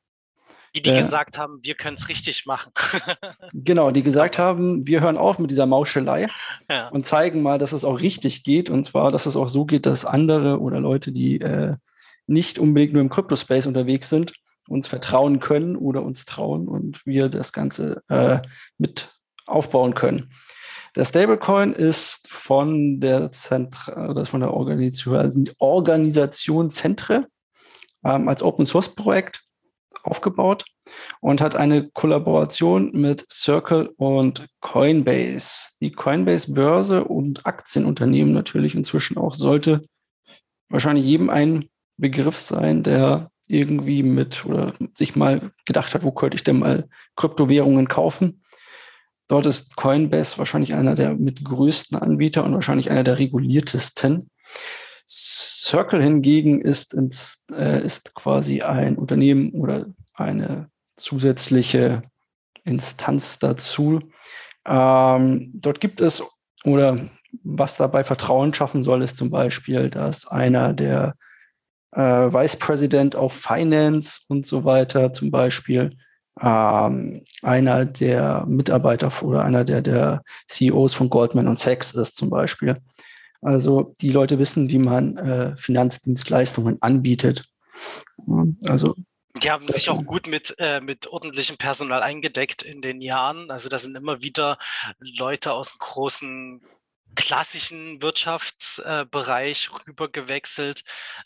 Die, 0.75 0.83
die 0.83 0.91
äh, 0.91 0.99
gesagt 0.99 1.39
haben, 1.39 1.59
wir 1.63 1.75
können 1.75 1.97
es 1.97 2.09
richtig 2.09 2.47
machen. 2.47 2.73
genau, 3.53 3.91
die 3.91 4.03
gesagt 4.03 4.39
haben, 4.39 4.87
wir 4.87 5.01
hören 5.01 5.17
auf 5.17 5.39
mit 5.39 5.51
dieser 5.51 5.67
Mauschelei 5.67 6.29
ja. 6.69 6.89
und 6.89 7.07
zeigen 7.07 7.43
mal, 7.43 7.59
dass 7.59 7.73
es 7.73 7.85
auch 7.85 8.01
richtig 8.01 8.45
geht. 8.45 8.71
Und 8.71 8.85
zwar, 8.85 9.11
dass 9.11 9.27
es 9.27 9.37
auch 9.37 9.49
so 9.49 9.65
geht, 9.65 9.87
dass 9.87 10.05
andere 10.05 10.61
oder 10.61 10.81
Leute, 10.81 11.13
die 11.13 11.41
äh, 11.41 11.77
nicht 12.27 12.59
unbedingt 12.59 12.93
nur 12.93 13.03
im 13.03 13.11
Crypto-Space 13.11 13.67
unterwegs 13.67 14.09
sind, 14.09 14.35
uns 14.69 14.87
vertrauen 14.87 15.41
können 15.41 15.77
oder 15.77 16.03
uns 16.03 16.27
trauen 16.27 16.69
und 16.69 17.05
wir 17.07 17.29
das 17.29 17.53
Ganze 17.53 18.03
äh, 18.09 18.41
mit 18.77 19.15
aufbauen 19.47 19.95
können. 19.95 20.31
Der 20.95 21.05
Stablecoin 21.05 21.73
ist 21.73 22.29
von 22.29 23.01
der, 23.01 23.33
Zentra 23.33 24.11
oder 24.11 24.25
von 24.27 24.41
der 24.41 24.53
Organisation, 24.53 25.45
Organisation 25.59 26.71
Zentre 26.71 27.27
ähm, 28.05 28.29
als 28.29 28.43
Open 28.43 28.67
Source 28.67 28.95
Projekt 28.95 29.43
aufgebaut 30.03 30.65
und 31.21 31.41
hat 31.41 31.57
eine 31.57 31.89
Kollaboration 31.91 32.93
mit 32.93 33.25
Circle 33.31 33.91
und 33.97 34.47
Coinbase. 34.61 35.71
Die 35.81 35.93
Coinbase 35.93 36.53
Börse 36.53 37.05
und 37.05 37.47
Aktienunternehmen 37.47 38.33
natürlich 38.33 38.75
inzwischen 38.75 39.17
auch 39.17 39.35
sollte 39.35 39.83
wahrscheinlich 40.69 41.05
jedem 41.05 41.31
ein 41.31 41.69
Begriff 41.97 42.39
sein, 42.39 42.83
der 42.83 43.31
irgendwie 43.47 44.03
mit 44.03 44.45
oder 44.45 44.75
sich 44.95 45.17
mal 45.17 45.51
gedacht 45.65 45.95
hat, 45.95 46.05
wo 46.05 46.13
könnte 46.13 46.37
ich 46.37 46.45
denn 46.45 46.59
mal 46.59 46.89
Kryptowährungen 47.17 47.89
kaufen. 47.89 48.43
Dort 49.27 49.47
ist 49.47 49.77
Coinbase 49.77 50.39
wahrscheinlich 50.39 50.75
einer 50.75 50.95
der 50.95 51.15
mit 51.15 51.45
größten 51.45 51.99
Anbieter 51.99 52.45
und 52.45 52.55
wahrscheinlich 52.55 52.91
einer 52.91 53.05
der 53.05 53.19
reguliertesten. 53.19 54.31
Circle 55.09 56.03
hingegen 56.03 56.61
ist, 56.61 56.93
ins, 56.93 57.45
äh, 57.53 57.85
ist 57.85 58.15
quasi 58.15 58.63
ein 58.63 58.97
Unternehmen 58.97 59.53
oder 59.53 59.87
eine 60.15 60.71
zusätzliche 60.97 62.03
Instanz 62.65 63.39
dazu. 63.39 64.01
Ähm, 64.67 65.51
dort 65.55 65.81
gibt 65.81 66.01
es, 66.01 66.23
oder 66.65 67.09
was 67.43 67.77
dabei 67.77 68.05
Vertrauen 68.05 68.53
schaffen 68.53 68.85
soll, 68.85 69.03
ist 69.03 69.17
zum 69.17 69.31
Beispiel, 69.31 69.91
dass 69.91 70.27
einer 70.27 70.75
der 70.75 71.15
äh, 71.93 72.01
Vice 72.01 72.57
President 72.57 73.15
of 73.15 73.33
Finance 73.33 74.21
und 74.29 74.47
so 74.47 74.65
weiter 74.65 75.13
zum 75.13 75.31
Beispiel 75.31 75.97
ähm, 76.41 77.25
einer 77.43 77.85
der 77.85 78.45
Mitarbeiter 78.47 79.11
oder 79.23 79.45
einer 79.45 79.65
der, 79.65 79.83
der 79.83 80.23
CEOs 80.49 80.95
von 80.95 81.11
Goldman 81.11 81.49
und 81.49 81.59
Sachs 81.59 81.95
ist 81.95 82.17
zum 82.17 82.31
Beispiel. 82.31 82.77
Also 83.41 83.95
die 84.01 84.11
Leute 84.11 84.39
wissen, 84.39 84.69
wie 84.69 84.79
man 84.79 85.17
äh, 85.17 85.57
Finanzdienstleistungen 85.57 86.83
anbietet. 86.83 87.49
Also 88.67 88.95
die 89.43 89.51
haben 89.51 89.69
sich 89.69 89.89
auch 89.89 90.05
gut 90.05 90.27
mit, 90.27 90.55
äh, 90.59 90.81
mit 90.81 91.07
ordentlichem 91.07 91.57
Personal 91.57 92.03
eingedeckt 92.03 92.63
in 92.63 92.83
den 92.83 93.01
Jahren. 93.01 93.51
Also 93.51 93.69
da 93.69 93.79
sind 93.79 93.97
immer 93.97 94.21
wieder 94.21 94.59
Leute 94.99 95.53
aus 95.53 95.71
dem 95.71 95.79
großen 95.79 96.61
klassischen 97.15 98.03
Wirtschaftsbereich 98.03 99.71
äh, 99.71 99.89
rübergewechselt, 99.89 100.83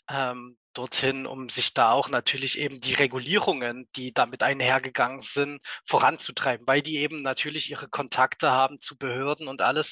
ähm, 0.09 0.57
dorthin, 0.73 1.25
um 1.25 1.49
sich 1.49 1.73
da 1.73 1.91
auch 1.91 2.09
natürlich 2.09 2.57
eben 2.57 2.79
die 2.79 2.93
Regulierungen, 2.93 3.87
die 3.95 4.13
damit 4.13 4.43
einhergegangen 4.43 5.21
sind, 5.21 5.61
voranzutreiben, 5.85 6.67
weil 6.67 6.81
die 6.81 6.97
eben 6.97 7.21
natürlich 7.21 7.69
ihre 7.69 7.87
Kontakte 7.87 8.51
haben 8.51 8.79
zu 8.79 8.97
Behörden 8.97 9.47
und 9.47 9.61
alles 9.61 9.91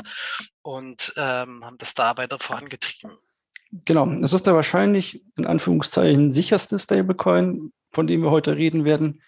und 0.61 1.13
ähm, 1.17 1.63
haben 1.63 1.77
das 1.77 1.93
da 1.93 2.17
weiter 2.17 2.39
vorangetrieben. 2.39 3.17
Genau, 3.85 4.09
es 4.21 4.33
ist 4.33 4.45
der 4.45 4.55
wahrscheinlich 4.55 5.23
in 5.37 5.45
Anführungszeichen 5.45 6.31
sicherste 6.31 6.77
Stablecoin, 6.77 7.71
von 7.93 8.07
dem 8.07 8.21
wir 8.21 8.31
heute 8.31 8.57
reden 8.57 8.83
werden. 8.83 9.21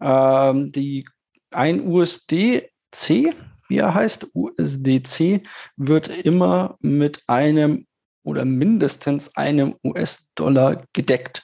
Ähm, 0.00 0.72
die 0.72 1.06
ein 1.50 1.86
USDC 1.86 3.34
wie 3.70 3.78
er 3.78 3.94
heißt, 3.94 4.26
USDC, 4.34 5.46
wird 5.76 6.08
immer 6.08 6.76
mit 6.80 7.22
einem 7.28 7.86
oder 8.22 8.44
mindestens 8.44 9.34
einem 9.36 9.76
US-Dollar 9.84 10.84
gedeckt. 10.92 11.42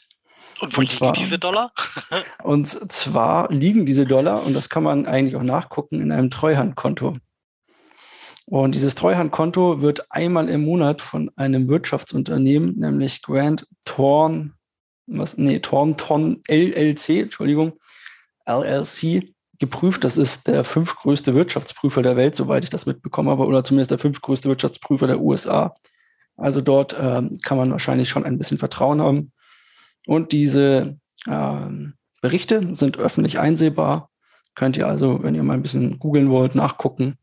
Und 0.61 0.77
wo 0.77 0.81
und 0.81 1.01
liegen 1.01 1.13
diese 1.15 1.39
Dollar? 1.39 1.73
und 2.43 2.67
zwar 2.67 3.53
liegen 3.53 3.87
diese 3.87 4.07
Dollar, 4.07 4.45
und 4.45 4.55
das 4.55 4.69
kann 4.69 4.83
man 4.83 5.07
eigentlich 5.07 5.37
auch 5.37 5.43
nachgucken, 5.43 6.01
in 6.01 6.13
einem 6.13 6.31
Treuhandkonto. 6.31 7.17
Und 8.47 8.75
dieses 8.75 8.95
Treuhandkonto 8.95 9.83
wird 9.83 10.07
einmal 10.11 10.49
im 10.49 10.65
Monat 10.65 11.03
von 11.03 11.31
einem 11.37 11.69
Wirtschaftsunternehmen, 11.69 12.79
nämlich 12.79 13.23
Grant 13.23 13.67
Thorn, 13.85 14.55
was, 15.07 15.37
nee, 15.37 15.59
Thornton 15.59 16.43
LLC, 16.49 17.23
Entschuldigung, 17.23 17.73
LLC, 18.47 19.35
geprüft. 19.59 20.05
Das 20.05 20.17
ist 20.17 20.47
der 20.47 20.65
fünftgrößte 20.65 21.35
Wirtschaftsprüfer 21.35 22.03
der 22.03 22.17
Welt, 22.17 22.37
soweit 22.37 22.65
ich 22.65 22.71
das 22.71 22.87
mitbekommen 22.87 23.31
habe, 23.31 23.45
oder 23.45 23.65
zumindest 23.65 23.91
der 23.91 23.99
fünftgrößte 23.99 24.49
Wirtschaftsprüfer 24.49 25.07
der 25.07 25.21
USA. 25.21 25.75
Also 26.37 26.61
dort 26.61 26.97
ähm, 27.01 27.39
kann 27.43 27.57
man 27.57 27.71
wahrscheinlich 27.71 28.09
schon 28.09 28.25
ein 28.25 28.39
bisschen 28.39 28.59
Vertrauen 28.59 29.01
haben. 29.01 29.33
Und 30.07 30.33
diese 30.33 30.99
ähm, 31.27 31.95
Berichte 32.21 32.75
sind 32.75 32.99
öffentlich 32.99 33.39
einsehbar. 33.39 34.11
Könnt 34.55 34.77
ihr 34.77 34.87
also, 34.87 35.23
wenn 35.23 35.35
ihr 35.35 35.43
mal 35.43 35.55
ein 35.55 35.63
bisschen 35.63 35.99
googeln 35.99 36.31
wollt, 36.31 36.55
nachgucken, 36.55 37.19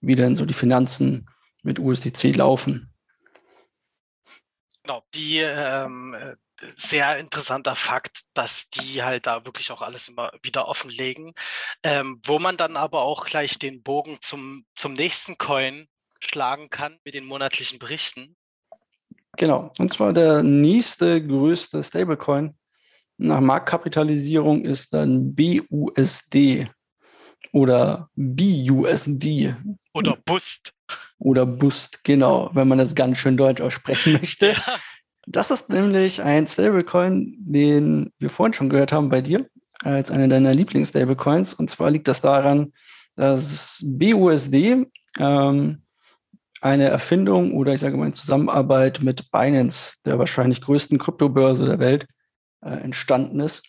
wie 0.00 0.14
denn 0.14 0.36
so 0.36 0.44
die 0.44 0.54
Finanzen 0.54 1.28
mit 1.62 1.78
USDC 1.78 2.36
laufen. 2.36 2.92
Genau, 4.82 5.02
die 5.14 5.38
ähm, 5.38 6.16
sehr 6.76 7.18
interessanter 7.18 7.76
Fakt, 7.76 8.20
dass 8.34 8.68
die 8.70 9.02
halt 9.02 9.26
da 9.26 9.44
wirklich 9.44 9.70
auch 9.72 9.82
alles 9.82 10.08
immer 10.08 10.32
wieder 10.42 10.68
offenlegen, 10.68 11.34
ähm, 11.82 12.20
wo 12.24 12.38
man 12.38 12.56
dann 12.56 12.76
aber 12.76 13.02
auch 13.02 13.24
gleich 13.24 13.58
den 13.58 13.82
Bogen 13.82 14.18
zum, 14.20 14.64
zum 14.74 14.92
nächsten 14.92 15.38
Coin 15.38 15.88
schlagen 16.20 16.70
kann 16.70 16.98
mit 17.04 17.14
den 17.14 17.24
monatlichen 17.24 17.78
Berichten. 17.78 18.36
Genau, 19.36 19.70
und 19.78 19.92
zwar 19.92 20.12
der 20.12 20.42
nächste 20.42 21.24
größte 21.24 21.82
Stablecoin 21.82 22.54
nach 23.18 23.40
Marktkapitalisierung 23.40 24.64
ist 24.64 24.92
dann 24.92 25.34
BUSD 25.34 26.68
oder 27.52 28.10
BUSD. 28.14 29.54
Oder 29.94 30.18
Bust. 30.24 30.72
Oder 31.18 31.46
Bust, 31.46 32.04
genau, 32.04 32.50
wenn 32.52 32.68
man 32.68 32.78
das 32.78 32.94
ganz 32.94 33.18
schön 33.18 33.36
deutsch 33.36 33.62
aussprechen 33.62 34.12
möchte. 34.20 34.48
Ja. 34.48 34.76
Das 35.26 35.50
ist 35.50 35.70
nämlich 35.70 36.22
ein 36.22 36.46
Stablecoin, 36.46 37.36
den 37.38 38.12
wir 38.18 38.30
vorhin 38.30 38.52
schon 38.52 38.68
gehört 38.68 38.92
haben 38.92 39.08
bei 39.08 39.22
dir, 39.22 39.48
als 39.82 40.10
einer 40.10 40.28
deiner 40.28 40.54
Lieblings-Stablecoins. 40.54 41.54
Und 41.54 41.70
zwar 41.70 41.90
liegt 41.90 42.06
das 42.08 42.20
daran, 42.20 42.72
dass 43.16 43.82
BUSD 43.82 44.86
ähm, 45.18 45.82
eine 46.60 46.88
Erfindung 46.88 47.52
oder 47.54 47.72
ich 47.74 47.80
sage 47.80 47.96
mal 47.96 48.06
in 48.06 48.12
Zusammenarbeit 48.12 49.02
mit 49.02 49.30
Binance, 49.30 49.94
der 50.04 50.18
wahrscheinlich 50.18 50.60
größten 50.60 50.98
Kryptobörse 50.98 51.66
der 51.66 51.78
Welt, 51.78 52.06
äh, 52.62 52.70
entstanden 52.70 53.40
ist, 53.40 53.62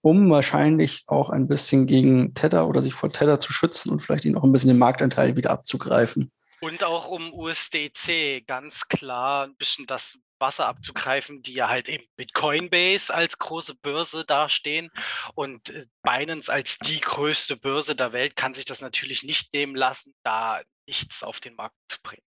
um 0.00 0.30
wahrscheinlich 0.30 1.04
auch 1.06 1.30
ein 1.30 1.48
bisschen 1.48 1.86
gegen 1.86 2.34
Tether 2.34 2.66
oder 2.66 2.82
sich 2.82 2.94
vor 2.94 3.10
Tether 3.10 3.40
zu 3.40 3.52
schützen 3.52 3.90
und 3.90 4.00
vielleicht 4.00 4.24
ihn 4.24 4.36
auch 4.36 4.44
ein 4.44 4.52
bisschen 4.52 4.68
den 4.68 4.78
Marktanteil 4.78 5.36
wieder 5.36 5.50
abzugreifen. 5.50 6.32
Und 6.60 6.84
auch 6.84 7.08
um 7.08 7.32
USDC 7.32 8.46
ganz 8.46 8.86
klar 8.86 9.46
ein 9.46 9.56
bisschen 9.56 9.86
das 9.86 10.16
Wasser 10.38 10.66
abzugreifen, 10.66 11.42
die 11.42 11.54
ja 11.54 11.68
halt 11.68 11.88
eben 11.88 12.04
mit 12.16 12.34
Coinbase 12.34 13.14
als 13.14 13.38
große 13.38 13.76
Börse 13.76 14.24
dastehen 14.24 14.90
und 15.34 15.70
äh, 15.70 15.86
Binance 16.02 16.52
als 16.52 16.78
die 16.78 17.00
größte 17.00 17.56
Börse 17.56 17.94
der 17.94 18.12
Welt 18.12 18.36
kann 18.36 18.52
sich 18.54 18.64
das 18.64 18.80
natürlich 18.80 19.22
nicht 19.22 19.54
nehmen 19.54 19.74
lassen, 19.74 20.14
da 20.24 20.60
nichts 20.86 21.22
auf 21.22 21.40
den 21.40 21.54
Markt 21.54 21.76
zu 21.88 21.98
bringen. 22.02 22.22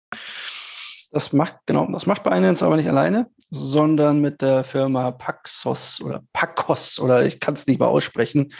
Das 1.11 1.31
macht, 1.31 1.57
genau, 1.65 1.87
das 1.91 2.05
macht 2.07 2.23
Binance 2.23 2.65
aber 2.65 2.75
nicht 2.75 2.89
alleine, 2.89 3.29
sondern 3.49 4.19
mit 4.19 4.41
der 4.41 4.63
Firma 4.63 5.11
Paxos 5.11 6.01
oder 6.01 6.23
Pacos 6.33 6.99
oder 6.99 7.25
ich 7.25 7.39
kann 7.39 7.53
es 7.53 7.67
nicht 7.67 7.79
mal 7.79 7.87
aussprechen. 7.87 8.51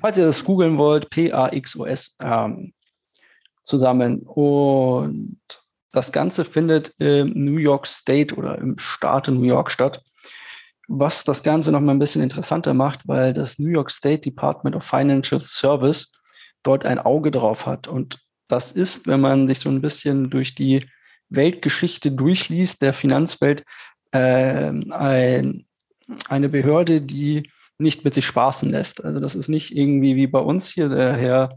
Falls 0.00 0.18
ihr 0.18 0.26
das 0.26 0.44
googeln 0.44 0.76
wollt, 0.76 1.08
P-A-X-O-S 1.08 2.16
ähm, 2.20 2.74
zusammen. 3.62 4.20
Und 4.20 5.40
das 5.92 6.12
Ganze 6.12 6.44
findet 6.44 6.94
im 6.98 7.32
New 7.34 7.56
York 7.56 7.86
State 7.86 8.34
oder 8.34 8.58
im 8.58 8.78
Staat 8.78 9.28
New 9.28 9.42
York 9.42 9.70
statt, 9.70 10.02
was 10.88 11.24
das 11.24 11.42
Ganze 11.42 11.72
noch 11.72 11.80
mal 11.80 11.92
ein 11.92 11.98
bisschen 11.98 12.22
interessanter 12.22 12.74
macht, 12.74 13.08
weil 13.08 13.32
das 13.32 13.58
New 13.58 13.70
York 13.70 13.90
State 13.90 14.20
Department 14.20 14.76
of 14.76 14.84
Financial 14.84 15.40
Service 15.40 16.12
dort 16.62 16.84
ein 16.84 16.98
Auge 16.98 17.30
drauf 17.30 17.66
hat. 17.66 17.88
Und 17.88 18.23
das 18.48 18.72
ist, 18.72 19.06
wenn 19.06 19.20
man 19.20 19.48
sich 19.48 19.58
so 19.58 19.68
ein 19.68 19.80
bisschen 19.80 20.30
durch 20.30 20.54
die 20.54 20.86
Weltgeschichte 21.28 22.12
durchliest, 22.12 22.82
der 22.82 22.92
Finanzwelt, 22.92 23.64
äh, 24.12 24.72
ein, 24.90 25.66
eine 26.28 26.48
Behörde, 26.48 27.00
die 27.00 27.50
nicht 27.78 28.04
mit 28.04 28.14
sich 28.14 28.26
spaßen 28.26 28.70
lässt. 28.70 29.04
Also 29.04 29.20
das 29.20 29.34
ist 29.34 29.48
nicht 29.48 29.76
irgendwie 29.76 30.16
wie 30.16 30.26
bei 30.26 30.38
uns 30.38 30.68
hier 30.68 30.88
der 30.88 31.14
Herr 31.14 31.56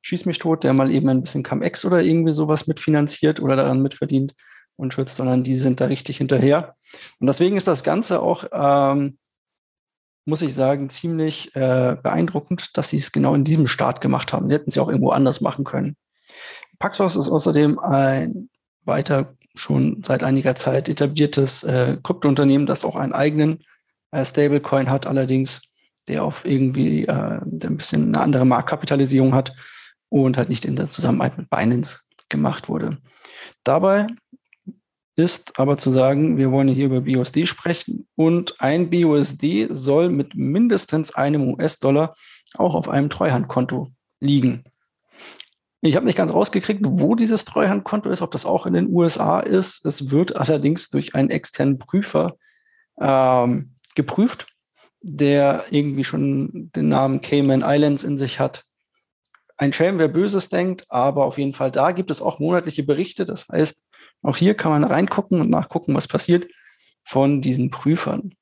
Schieß 0.00 0.26
mich 0.26 0.38
tot, 0.38 0.62
der 0.62 0.72
mal 0.72 0.92
eben 0.92 1.08
ein 1.08 1.22
bisschen 1.22 1.42
Cum-Ex 1.42 1.84
oder 1.84 2.02
irgendwie 2.02 2.32
sowas 2.32 2.68
mitfinanziert 2.68 3.40
oder 3.40 3.56
daran 3.56 3.82
mitverdient 3.82 4.32
und 4.76 4.94
schützt, 4.94 5.16
sondern 5.16 5.42
die 5.42 5.54
sind 5.54 5.80
da 5.80 5.86
richtig 5.86 6.18
hinterher. 6.18 6.76
Und 7.18 7.26
deswegen 7.26 7.56
ist 7.56 7.66
das 7.66 7.82
Ganze 7.82 8.22
auch 8.22 8.44
ähm, 8.52 9.18
muss 10.28 10.42
ich 10.42 10.54
sagen, 10.54 10.90
ziemlich 10.90 11.56
äh, 11.56 11.96
beeindruckend, 12.02 12.76
dass 12.76 12.90
sie 12.90 12.98
es 12.98 13.12
genau 13.12 13.34
in 13.34 13.44
diesem 13.44 13.66
Start 13.66 14.02
gemacht 14.02 14.32
haben. 14.32 14.48
Die 14.48 14.54
hätten 14.54 14.70
sie 14.70 14.78
auch 14.78 14.88
irgendwo 14.88 15.10
anders 15.10 15.40
machen 15.40 15.64
können. 15.64 15.96
Paxos 16.78 17.16
ist 17.16 17.28
außerdem 17.28 17.78
ein 17.78 18.48
weiter 18.84 19.34
schon 19.54 20.02
seit 20.04 20.22
einiger 20.22 20.54
Zeit 20.54 20.88
etabliertes 20.88 21.64
äh, 21.64 21.98
Kryptounternehmen, 22.02 22.66
das 22.66 22.84
auch 22.84 22.96
einen 22.96 23.12
eigenen 23.12 23.64
äh, 24.12 24.24
Stablecoin 24.24 24.90
hat, 24.90 25.06
allerdings 25.06 25.62
der 26.06 26.24
auf 26.24 26.44
irgendwie 26.44 27.04
äh, 27.04 27.12
ein 27.12 27.76
bisschen 27.76 28.08
eine 28.08 28.20
andere 28.20 28.46
Marktkapitalisierung 28.46 29.34
hat 29.34 29.54
und 30.08 30.36
halt 30.36 30.48
nicht 30.48 30.64
in 30.64 30.76
der 30.76 30.88
Zusammenarbeit 30.88 31.36
mit 31.38 31.50
Binance 31.50 32.00
gemacht 32.28 32.68
wurde. 32.68 32.98
Dabei 33.64 34.06
ist 35.16 35.58
aber 35.58 35.78
zu 35.78 35.90
sagen, 35.90 36.36
wir 36.38 36.52
wollen 36.52 36.68
hier 36.68 36.86
über 36.86 37.00
BUSD 37.00 37.44
sprechen 37.46 38.06
und 38.14 38.60
ein 38.60 38.88
BUSD 38.88 39.66
soll 39.70 40.08
mit 40.10 40.34
mindestens 40.34 41.14
einem 41.14 41.48
US-Dollar 41.48 42.14
auch 42.56 42.74
auf 42.74 42.88
einem 42.88 43.10
Treuhandkonto 43.10 43.90
liegen. 44.20 44.64
Ich 45.80 45.94
habe 45.94 46.06
nicht 46.06 46.16
ganz 46.16 46.32
rausgekriegt, 46.32 46.80
wo 46.84 47.14
dieses 47.14 47.44
Treuhandkonto 47.44 48.10
ist, 48.10 48.22
ob 48.22 48.32
das 48.32 48.46
auch 48.46 48.66
in 48.66 48.74
den 48.74 48.88
USA 48.88 49.40
ist. 49.40 49.86
Es 49.86 50.10
wird 50.10 50.34
allerdings 50.34 50.90
durch 50.90 51.14
einen 51.14 51.30
externen 51.30 51.78
Prüfer 51.78 52.36
ähm, 53.00 53.74
geprüft, 53.94 54.48
der 55.00 55.64
irgendwie 55.70 56.02
schon 56.02 56.70
den 56.74 56.88
Namen 56.88 57.20
Cayman 57.20 57.62
Islands 57.64 58.02
in 58.02 58.18
sich 58.18 58.40
hat. 58.40 58.64
Ein 59.56 59.72
Schelm, 59.72 59.98
wer 59.98 60.08
Böses 60.08 60.48
denkt, 60.48 60.84
aber 60.88 61.24
auf 61.24 61.38
jeden 61.38 61.52
Fall 61.52 61.70
da 61.70 61.92
gibt 61.92 62.10
es 62.10 62.22
auch 62.22 62.40
monatliche 62.40 62.82
Berichte. 62.82 63.24
Das 63.24 63.48
heißt, 63.48 63.84
auch 64.22 64.36
hier 64.36 64.54
kann 64.54 64.72
man 64.72 64.84
reingucken 64.84 65.40
und 65.40 65.50
nachgucken, 65.50 65.94
was 65.94 66.08
passiert 66.08 66.46
von 67.04 67.40
diesen 67.40 67.70
Prüfern. 67.70 68.34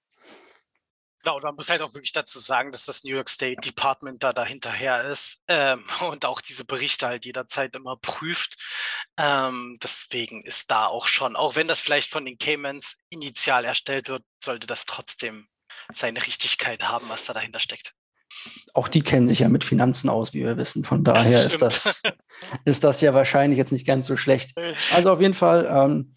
Genau, 1.26 1.40
man 1.40 1.56
muss 1.56 1.70
halt 1.70 1.82
auch 1.82 1.92
wirklich 1.92 2.12
dazu 2.12 2.38
sagen, 2.38 2.70
dass 2.70 2.84
das 2.84 3.02
New 3.02 3.10
York 3.10 3.28
State 3.28 3.60
Department 3.60 4.22
da 4.22 4.32
dahinterher 4.32 5.10
ist 5.10 5.40
ähm, 5.48 5.82
und 6.08 6.24
auch 6.24 6.40
diese 6.40 6.64
Berichte 6.64 7.08
halt 7.08 7.24
jederzeit 7.24 7.74
immer 7.74 7.96
prüft. 7.96 8.56
Ähm, 9.16 9.76
deswegen 9.82 10.44
ist 10.44 10.70
da 10.70 10.86
auch 10.86 11.08
schon, 11.08 11.34
auch 11.34 11.56
wenn 11.56 11.66
das 11.66 11.80
vielleicht 11.80 12.10
von 12.10 12.24
den 12.24 12.38
Caymans 12.38 12.94
initial 13.08 13.64
erstellt 13.64 14.08
wird, 14.08 14.22
sollte 14.40 14.68
das 14.68 14.86
trotzdem 14.86 15.48
seine 15.92 16.24
Richtigkeit 16.24 16.84
haben, 16.84 17.08
was 17.08 17.24
da 17.24 17.32
dahinter 17.32 17.58
steckt. 17.58 17.92
Auch 18.72 18.86
die 18.86 19.02
kennen 19.02 19.26
sich 19.26 19.40
ja 19.40 19.48
mit 19.48 19.64
Finanzen 19.64 20.08
aus, 20.08 20.32
wie 20.32 20.44
wir 20.44 20.56
wissen. 20.56 20.84
Von 20.84 21.02
daher 21.02 21.42
das 21.42 21.54
ist, 21.54 21.62
das, 21.62 22.02
ist 22.64 22.84
das 22.84 23.00
ja 23.00 23.14
wahrscheinlich 23.14 23.58
jetzt 23.58 23.72
nicht 23.72 23.86
ganz 23.86 24.06
so 24.06 24.16
schlecht. 24.16 24.54
Also 24.92 25.10
auf 25.10 25.20
jeden 25.20 25.34
Fall, 25.34 25.66
ähm, 25.68 26.14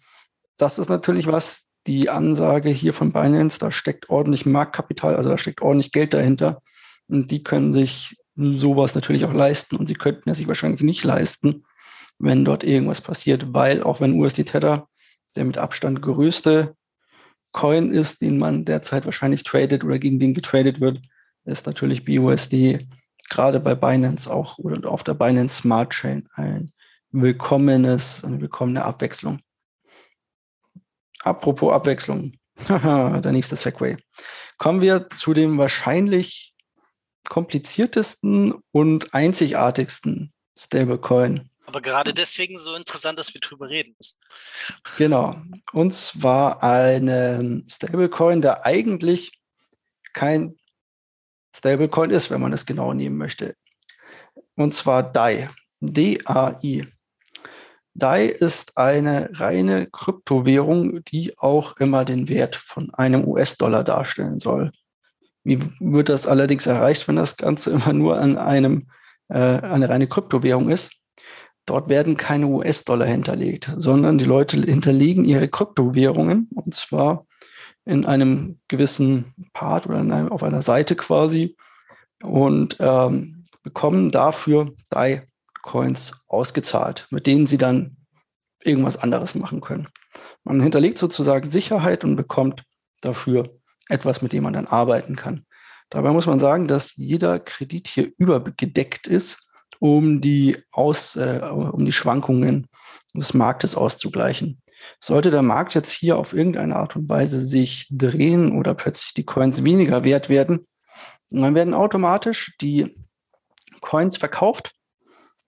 das 0.56 0.78
ist 0.78 0.88
natürlich 0.88 1.26
was, 1.26 1.64
die 1.86 2.10
Ansage 2.10 2.70
hier 2.70 2.92
von 2.92 3.12
Binance, 3.12 3.58
da 3.58 3.70
steckt 3.70 4.10
ordentlich 4.10 4.46
Marktkapital, 4.46 5.16
also 5.16 5.30
da 5.30 5.38
steckt 5.38 5.62
ordentlich 5.62 5.92
Geld 5.92 6.14
dahinter. 6.14 6.62
Und 7.08 7.30
die 7.30 7.42
können 7.42 7.72
sich 7.72 8.16
sowas 8.36 8.94
natürlich 8.94 9.24
auch 9.24 9.32
leisten. 9.32 9.76
Und 9.76 9.86
sie 9.86 9.94
könnten 9.94 10.30
es 10.30 10.38
sich 10.38 10.48
wahrscheinlich 10.48 10.82
nicht 10.82 11.04
leisten, 11.04 11.64
wenn 12.18 12.44
dort 12.44 12.64
irgendwas 12.64 13.00
passiert, 13.00 13.52
weil 13.54 13.82
auch 13.82 14.00
wenn 14.00 14.20
USD 14.20 14.44
Tether 14.44 14.88
der 15.36 15.44
mit 15.44 15.58
Abstand 15.58 16.02
größte 16.02 16.74
Coin 17.52 17.92
ist, 17.92 18.20
den 18.20 18.38
man 18.38 18.64
derzeit 18.64 19.04
wahrscheinlich 19.06 19.44
tradet 19.44 19.84
oder 19.84 19.98
gegen 19.98 20.18
den 20.18 20.34
getradet 20.34 20.80
wird, 20.80 21.00
ist 21.44 21.66
natürlich 21.66 22.04
BUSD 22.04 22.86
gerade 23.28 23.60
bei 23.60 23.74
Binance 23.74 24.30
auch 24.30 24.58
oder 24.58 24.90
auf 24.90 25.04
der 25.04 25.14
Binance 25.14 25.62
Smart 25.62 25.90
Chain 25.90 26.28
ein 26.34 26.72
willkommenes, 27.12 28.24
eine 28.24 28.40
willkommene 28.40 28.84
Abwechslung. 28.84 29.40
Apropos 31.22 31.72
Abwechslung, 31.72 32.32
der 32.68 33.32
nächste 33.32 33.56
Segway. 33.56 33.96
Kommen 34.58 34.80
wir 34.80 35.08
zu 35.10 35.34
dem 35.34 35.58
wahrscheinlich 35.58 36.54
kompliziertesten 37.28 38.54
und 38.72 39.14
einzigartigsten 39.14 40.32
Stablecoin. 40.58 41.50
Aber 41.66 41.80
gerade 41.80 42.12
deswegen 42.12 42.58
so 42.58 42.74
interessant, 42.74 43.18
dass 43.18 43.32
wir 43.32 43.40
drüber 43.40 43.68
reden 43.68 43.94
müssen. 43.96 44.16
Genau. 44.96 45.40
Und 45.72 45.94
zwar 45.94 46.62
ein 46.64 47.64
Stablecoin, 47.68 48.42
der 48.42 48.66
eigentlich 48.66 49.30
kein 50.12 50.56
Stablecoin 51.54 52.10
ist, 52.10 52.30
wenn 52.30 52.40
man 52.40 52.52
es 52.52 52.66
genau 52.66 52.92
nehmen 52.92 53.16
möchte. 53.16 53.54
Und 54.56 54.74
zwar 54.74 55.04
DAI. 55.04 55.50
D-A-I. 55.80 56.86
DAI 57.94 58.26
ist 58.26 58.76
eine 58.78 59.30
reine 59.34 59.86
Kryptowährung, 59.86 61.04
die 61.04 61.36
auch 61.38 61.76
immer 61.78 62.04
den 62.04 62.28
Wert 62.28 62.56
von 62.56 62.92
einem 62.94 63.26
US-Dollar 63.26 63.84
darstellen 63.84 64.38
soll. 64.38 64.72
Wie 65.42 65.58
wird 65.80 66.08
das 66.08 66.26
allerdings 66.26 66.66
erreicht, 66.66 67.08
wenn 67.08 67.16
das 67.16 67.36
Ganze 67.36 67.70
immer 67.72 67.92
nur 67.92 68.18
an 68.18 68.38
einem 68.38 68.88
äh, 69.28 69.38
eine 69.38 69.88
reine 69.88 70.06
Kryptowährung 70.06 70.70
ist? 70.70 70.92
Dort 71.66 71.88
werden 71.88 72.16
keine 72.16 72.46
US-Dollar 72.46 73.06
hinterlegt, 73.06 73.72
sondern 73.76 74.18
die 74.18 74.24
Leute 74.24 74.60
hinterlegen 74.60 75.24
ihre 75.24 75.48
Kryptowährungen 75.48 76.48
und 76.54 76.74
zwar 76.74 77.26
in 77.84 78.06
einem 78.06 78.60
gewissen 78.68 79.34
Part 79.52 79.86
oder 79.86 79.98
einem, 79.98 80.30
auf 80.30 80.42
einer 80.42 80.62
Seite 80.62 80.96
quasi 80.96 81.56
und 82.22 82.76
ähm, 82.80 83.46
bekommen 83.62 84.10
dafür 84.10 84.72
drei 84.88 85.26
Coins 85.62 86.12
ausgezahlt, 86.26 87.06
mit 87.10 87.26
denen 87.26 87.46
sie 87.46 87.58
dann 87.58 87.96
irgendwas 88.62 88.96
anderes 88.96 89.34
machen 89.34 89.60
können. 89.60 89.88
Man 90.44 90.60
hinterlegt 90.60 90.98
sozusagen 90.98 91.50
Sicherheit 91.50 92.04
und 92.04 92.16
bekommt 92.16 92.64
dafür 93.00 93.46
etwas, 93.88 94.22
mit 94.22 94.32
dem 94.32 94.44
man 94.44 94.52
dann 94.52 94.66
arbeiten 94.66 95.16
kann. 95.16 95.44
Dabei 95.88 96.12
muss 96.12 96.26
man 96.26 96.40
sagen, 96.40 96.68
dass 96.68 96.94
jeder 96.96 97.40
Kredit 97.40 97.88
hier 97.88 98.12
übergedeckt 98.16 99.06
ist, 99.06 99.48
um 99.80 100.20
die, 100.20 100.62
Aus, 100.70 101.16
äh, 101.16 101.40
um 101.50 101.84
die 101.84 101.92
Schwankungen 101.92 102.68
des 103.14 103.34
Marktes 103.34 103.74
auszugleichen. 103.74 104.62
Sollte 105.00 105.30
der 105.30 105.42
Markt 105.42 105.74
jetzt 105.74 105.90
hier 105.90 106.16
auf 106.16 106.32
irgendeine 106.32 106.76
Art 106.76 106.96
und 106.96 107.08
Weise 107.08 107.44
sich 107.44 107.86
drehen 107.90 108.56
oder 108.56 108.74
plötzlich 108.74 109.14
die 109.14 109.24
Coins 109.24 109.64
weniger 109.64 110.04
wert 110.04 110.28
werden, 110.28 110.66
dann 111.30 111.54
werden 111.54 111.74
automatisch 111.74 112.56
die 112.60 112.96
Coins 113.80 114.16
verkauft, 114.16 114.72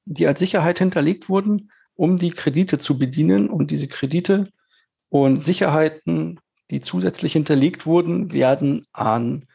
die 0.04 0.26
als 0.26 0.40
Sicherheit 0.40 0.78
hinterlegt 0.78 1.28
wurden, 1.28 1.70
um 1.94 2.16
die 2.16 2.30
Kredite 2.30 2.78
zu 2.78 2.98
bedienen. 2.98 3.48
Und 3.48 3.70
diese 3.70 3.88
Kredite 3.88 4.48
und 5.08 5.42
Sicherheiten, 5.42 6.40
die 6.70 6.80
zusätzlich 6.80 7.32
hinterlegt 7.32 7.86
wurden, 7.86 8.32
werden 8.32 8.86
an 8.92 9.46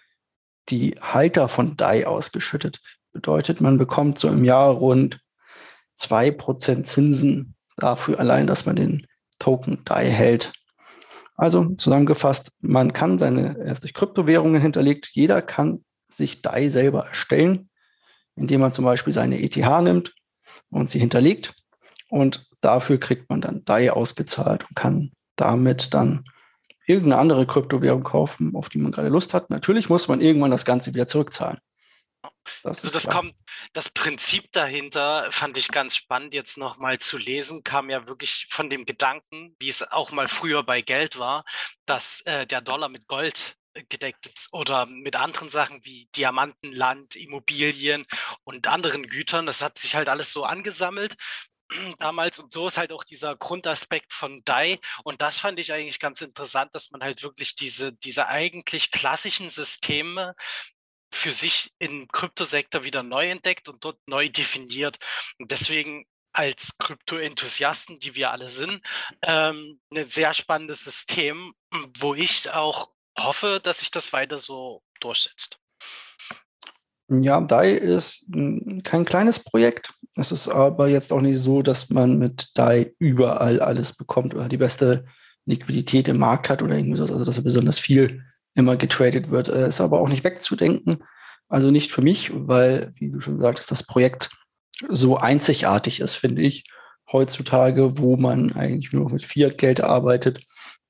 die 0.69 0.95
Halter 1.01 1.47
von 1.47 1.77
DAI 1.77 2.05
ausgeschüttet. 2.05 2.81
Bedeutet, 3.11 3.61
man 3.61 3.77
bekommt 3.77 4.19
so 4.19 4.27
im 4.27 4.43
Jahr 4.43 4.71
rund 4.71 5.19
2% 5.97 6.83
Zinsen 6.83 7.55
dafür 7.77 8.19
allein, 8.19 8.47
dass 8.47 8.65
man 8.65 8.75
den 8.75 9.07
Token 9.39 9.83
DAI 9.85 10.05
hält. 10.05 10.53
Also 11.35 11.75
zusammengefasst, 11.75 12.51
man 12.59 12.93
kann 12.93 13.19
seine 13.19 13.57
erst 13.63 13.83
durch 13.83 13.93
Kryptowährungen 13.93 14.61
hinterlegt, 14.61 15.09
jeder 15.13 15.41
kann 15.41 15.85
sich 16.09 16.41
DAI 16.41 16.69
selber 16.69 17.05
erstellen, 17.05 17.69
indem 18.35 18.61
man 18.61 18.73
zum 18.73 18.85
Beispiel 18.85 19.13
seine 19.13 19.41
ETH 19.41 19.57
nimmt 19.81 20.13
und 20.69 20.89
sie 20.89 20.99
hinterlegt 20.99 21.53
und 22.09 22.47
dafür 22.61 22.99
kriegt 22.99 23.29
man 23.29 23.41
dann 23.41 23.63
DAI 23.65 23.91
ausgezahlt 23.91 24.65
und 24.67 24.75
kann 24.75 25.11
damit 25.35 25.93
dann 25.93 26.25
irgendeine 26.85 27.21
andere 27.21 27.45
Kryptowährung 27.45 28.03
kaufen, 28.03 28.55
auf 28.55 28.69
die 28.69 28.77
man 28.77 28.91
gerade 28.91 29.09
Lust 29.09 29.33
hat. 29.33 29.49
Natürlich 29.49 29.89
muss 29.89 30.07
man 30.07 30.21
irgendwann 30.21 30.51
das 30.51 30.65
Ganze 30.65 30.93
wieder 30.93 31.07
zurückzahlen. 31.07 31.59
Das 32.63 32.83
also 32.83 32.97
das 32.97 33.07
kommt, 33.07 33.35
das 33.73 33.89
Prinzip 33.89 34.51
dahinter 34.53 35.27
fand 35.31 35.57
ich 35.57 35.67
ganz 35.67 35.95
spannend 35.95 36.33
jetzt 36.33 36.57
nochmal 36.57 36.97
zu 36.97 37.17
lesen, 37.17 37.63
kam 37.63 37.89
ja 37.89 38.07
wirklich 38.07 38.47
von 38.49 38.69
dem 38.69 38.85
Gedanken, 38.85 39.55
wie 39.59 39.69
es 39.69 39.83
auch 39.83 40.11
mal 40.11 40.27
früher 40.27 40.63
bei 40.63 40.81
Geld 40.81 41.19
war, 41.19 41.43
dass 41.85 42.21
äh, 42.21 42.47
der 42.47 42.61
Dollar 42.61 42.89
mit 42.89 43.07
Gold 43.07 43.57
gedeckt 43.89 44.25
ist 44.27 44.49
oder 44.51 44.85
mit 44.85 45.15
anderen 45.15 45.49
Sachen 45.49 45.83
wie 45.85 46.07
Diamanten, 46.15 46.71
Land, 46.71 47.15
Immobilien 47.15 48.05
und 48.43 48.67
anderen 48.67 49.07
Gütern. 49.07 49.45
Das 49.45 49.61
hat 49.61 49.77
sich 49.77 49.95
halt 49.95 50.09
alles 50.09 50.31
so 50.31 50.43
angesammelt 50.43 51.15
damals 51.99 52.39
und 52.39 52.51
so 52.51 52.67
ist 52.67 52.77
halt 52.77 52.91
auch 52.91 53.03
dieser 53.03 53.35
Grundaspekt 53.35 54.13
von 54.13 54.43
DAI 54.45 54.79
und 55.03 55.21
das 55.21 55.39
fand 55.39 55.59
ich 55.59 55.73
eigentlich 55.73 55.99
ganz 55.99 56.21
interessant, 56.21 56.73
dass 56.73 56.91
man 56.91 57.01
halt 57.01 57.23
wirklich 57.23 57.55
diese, 57.55 57.93
diese 57.93 58.27
eigentlich 58.27 58.91
klassischen 58.91 59.49
Systeme 59.49 60.35
für 61.13 61.31
sich 61.31 61.73
im 61.79 62.07
Kryptosektor 62.07 62.83
wieder 62.83 63.03
neu 63.03 63.29
entdeckt 63.29 63.69
und 63.69 63.83
dort 63.83 63.99
neu 64.07 64.29
definiert. 64.29 64.97
Und 65.39 65.51
deswegen 65.51 66.05
als 66.33 66.77
Krypto-Enthusiasten, 66.77 67.99
die 67.99 68.13
wir 68.13 68.31
alle 68.31 68.49
sind, 68.49 68.85
ähm, 69.23 69.79
ein 69.91 70.09
sehr 70.09 70.33
spannendes 70.33 70.83
System, 70.83 71.53
wo 71.97 72.13
ich 72.13 72.49
auch 72.51 72.91
hoffe, 73.17 73.59
dass 73.63 73.79
sich 73.79 73.91
das 73.91 74.13
weiter 74.13 74.39
so 74.39 74.81
durchsetzt. 74.99 75.57
Ja, 77.09 77.39
DAI 77.39 77.71
ist 77.71 78.25
kein 78.83 79.05
kleines 79.05 79.39
Projekt. 79.39 79.93
Es 80.15 80.31
ist 80.31 80.49
aber 80.49 80.89
jetzt 80.89 81.13
auch 81.13 81.21
nicht 81.21 81.39
so, 81.39 81.61
dass 81.61 81.89
man 81.89 82.17
mit 82.17 82.49
DAI 82.55 82.93
überall 82.99 83.61
alles 83.61 83.93
bekommt 83.93 84.35
oder 84.35 84.49
die 84.49 84.57
beste 84.57 85.05
Liquidität 85.45 86.09
im 86.09 86.19
Markt 86.19 86.49
hat 86.49 86.61
oder 86.61 86.75
irgendwie 86.75 86.97
so, 86.97 87.03
also 87.03 87.23
dass 87.23 87.37
er 87.37 87.43
besonders 87.43 87.79
viel 87.79 88.23
immer 88.55 88.75
getradet 88.75 89.29
wird. 89.29 89.47
Äh, 89.47 89.69
ist 89.69 89.79
aber 89.79 90.01
auch 90.01 90.09
nicht 90.09 90.23
wegzudenken. 90.23 91.03
Also 91.47 91.71
nicht 91.71 91.91
für 91.91 92.01
mich, 92.01 92.31
weil, 92.33 92.93
wie 92.95 93.09
du 93.09 93.21
schon 93.21 93.39
sagtest, 93.39 93.71
das 93.71 93.83
Projekt 93.83 94.29
so 94.89 95.15
einzigartig 95.17 96.01
ist, 96.01 96.15
finde 96.15 96.41
ich, 96.41 96.65
heutzutage, 97.11 97.97
wo 97.99 98.17
man 98.17 98.51
eigentlich 98.51 98.91
nur 98.91 99.09
mit 99.09 99.23
Fiat-Geld 99.23 99.81
arbeitet, 99.81 100.41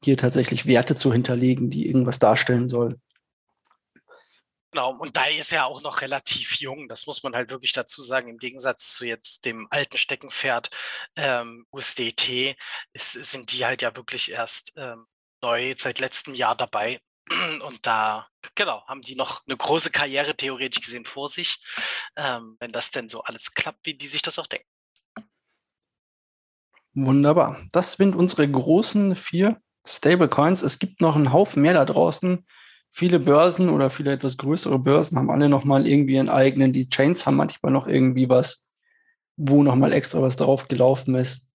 hier 0.04 0.18
tatsächlich 0.18 0.66
Werte 0.66 0.96
zu 0.96 1.12
hinterlegen, 1.12 1.70
die 1.70 1.88
irgendwas 1.88 2.20
darstellen 2.20 2.70
sollen. 2.70 3.02
Genau, 4.72 4.96
und 4.98 5.16
da 5.16 5.26
ist 5.26 5.54
er 5.54 5.66
auch 5.66 5.82
noch 5.82 6.02
relativ 6.02 6.60
jung, 6.60 6.88
das 6.88 7.08
muss 7.08 7.24
man 7.24 7.34
halt 7.34 7.52
wirklich 7.52 7.72
dazu 7.72 8.02
sagen, 8.02 8.28
im 8.28 8.38
Gegensatz 8.38 8.94
zu 8.94 9.06
jetzt 9.06 9.46
dem 9.46 9.68
alten 9.72 9.98
Steckenpferd 9.98 10.70
ähm, 11.16 11.66
USDT 11.72 12.56
ist, 12.94 13.14
sind 13.14 13.54
die 13.54 13.66
halt 13.66 13.82
ja 13.82 13.96
wirklich 13.96 14.30
erst 14.30 14.74
ähm, 14.76 15.08
neu 15.42 15.74
seit 15.78 16.00
letztem 16.00 16.36
Jahr 16.36 16.56
dabei. 16.56 17.00
Und 17.66 17.86
da, 17.86 18.28
genau, 18.56 18.86
haben 18.88 19.02
die 19.02 19.16
noch 19.16 19.42
eine 19.48 19.58
große 19.58 19.90
Karriere 19.90 20.36
theoretisch 20.36 20.84
gesehen 20.84 21.06
vor 21.06 21.30
sich, 21.30 21.60
ähm, 22.16 22.58
wenn 22.60 22.72
das 22.72 22.92
denn 22.92 23.10
so 23.10 23.24
alles 23.24 23.54
klappt, 23.54 23.86
wie 23.86 23.96
die 23.96 24.08
sich 24.08 24.22
das 24.22 24.38
auch 24.38 24.48
denken. 24.48 24.68
Wunderbar. 26.94 27.66
Das 27.72 27.94
sind 27.94 28.16
unsere 28.16 28.50
großen 28.50 29.16
vier 29.16 29.62
Stablecoins. 29.88 30.62
Es 30.62 30.80
gibt 30.80 31.02
noch 31.02 31.16
einen 31.16 31.34
Haufen 31.34 31.62
mehr 31.62 31.74
da 31.74 31.86
draußen. 31.86 32.46
Viele 32.92 33.20
Börsen 33.20 33.70
oder 33.70 33.90
viele 33.90 34.12
etwas 34.12 34.38
größere 34.38 34.80
Börsen 34.80 35.18
haben 35.18 35.30
alle 35.30 35.50
nochmal 35.50 35.88
irgendwie 35.88 36.16
ihren 36.16 36.30
eigenen. 36.30 36.74
Die 36.74 36.90
Chains 36.90 37.26
haben 37.26 37.36
manchmal 37.36 37.72
noch 37.72 37.88
irgendwie 37.88 38.30
was, 38.30 38.70
wo 39.36 39.64
nochmal 39.64 39.94
extra 39.94 40.22
was 40.22 40.36
drauf 40.36 40.68
gelaufen 40.68 41.16
ist. 41.16 41.48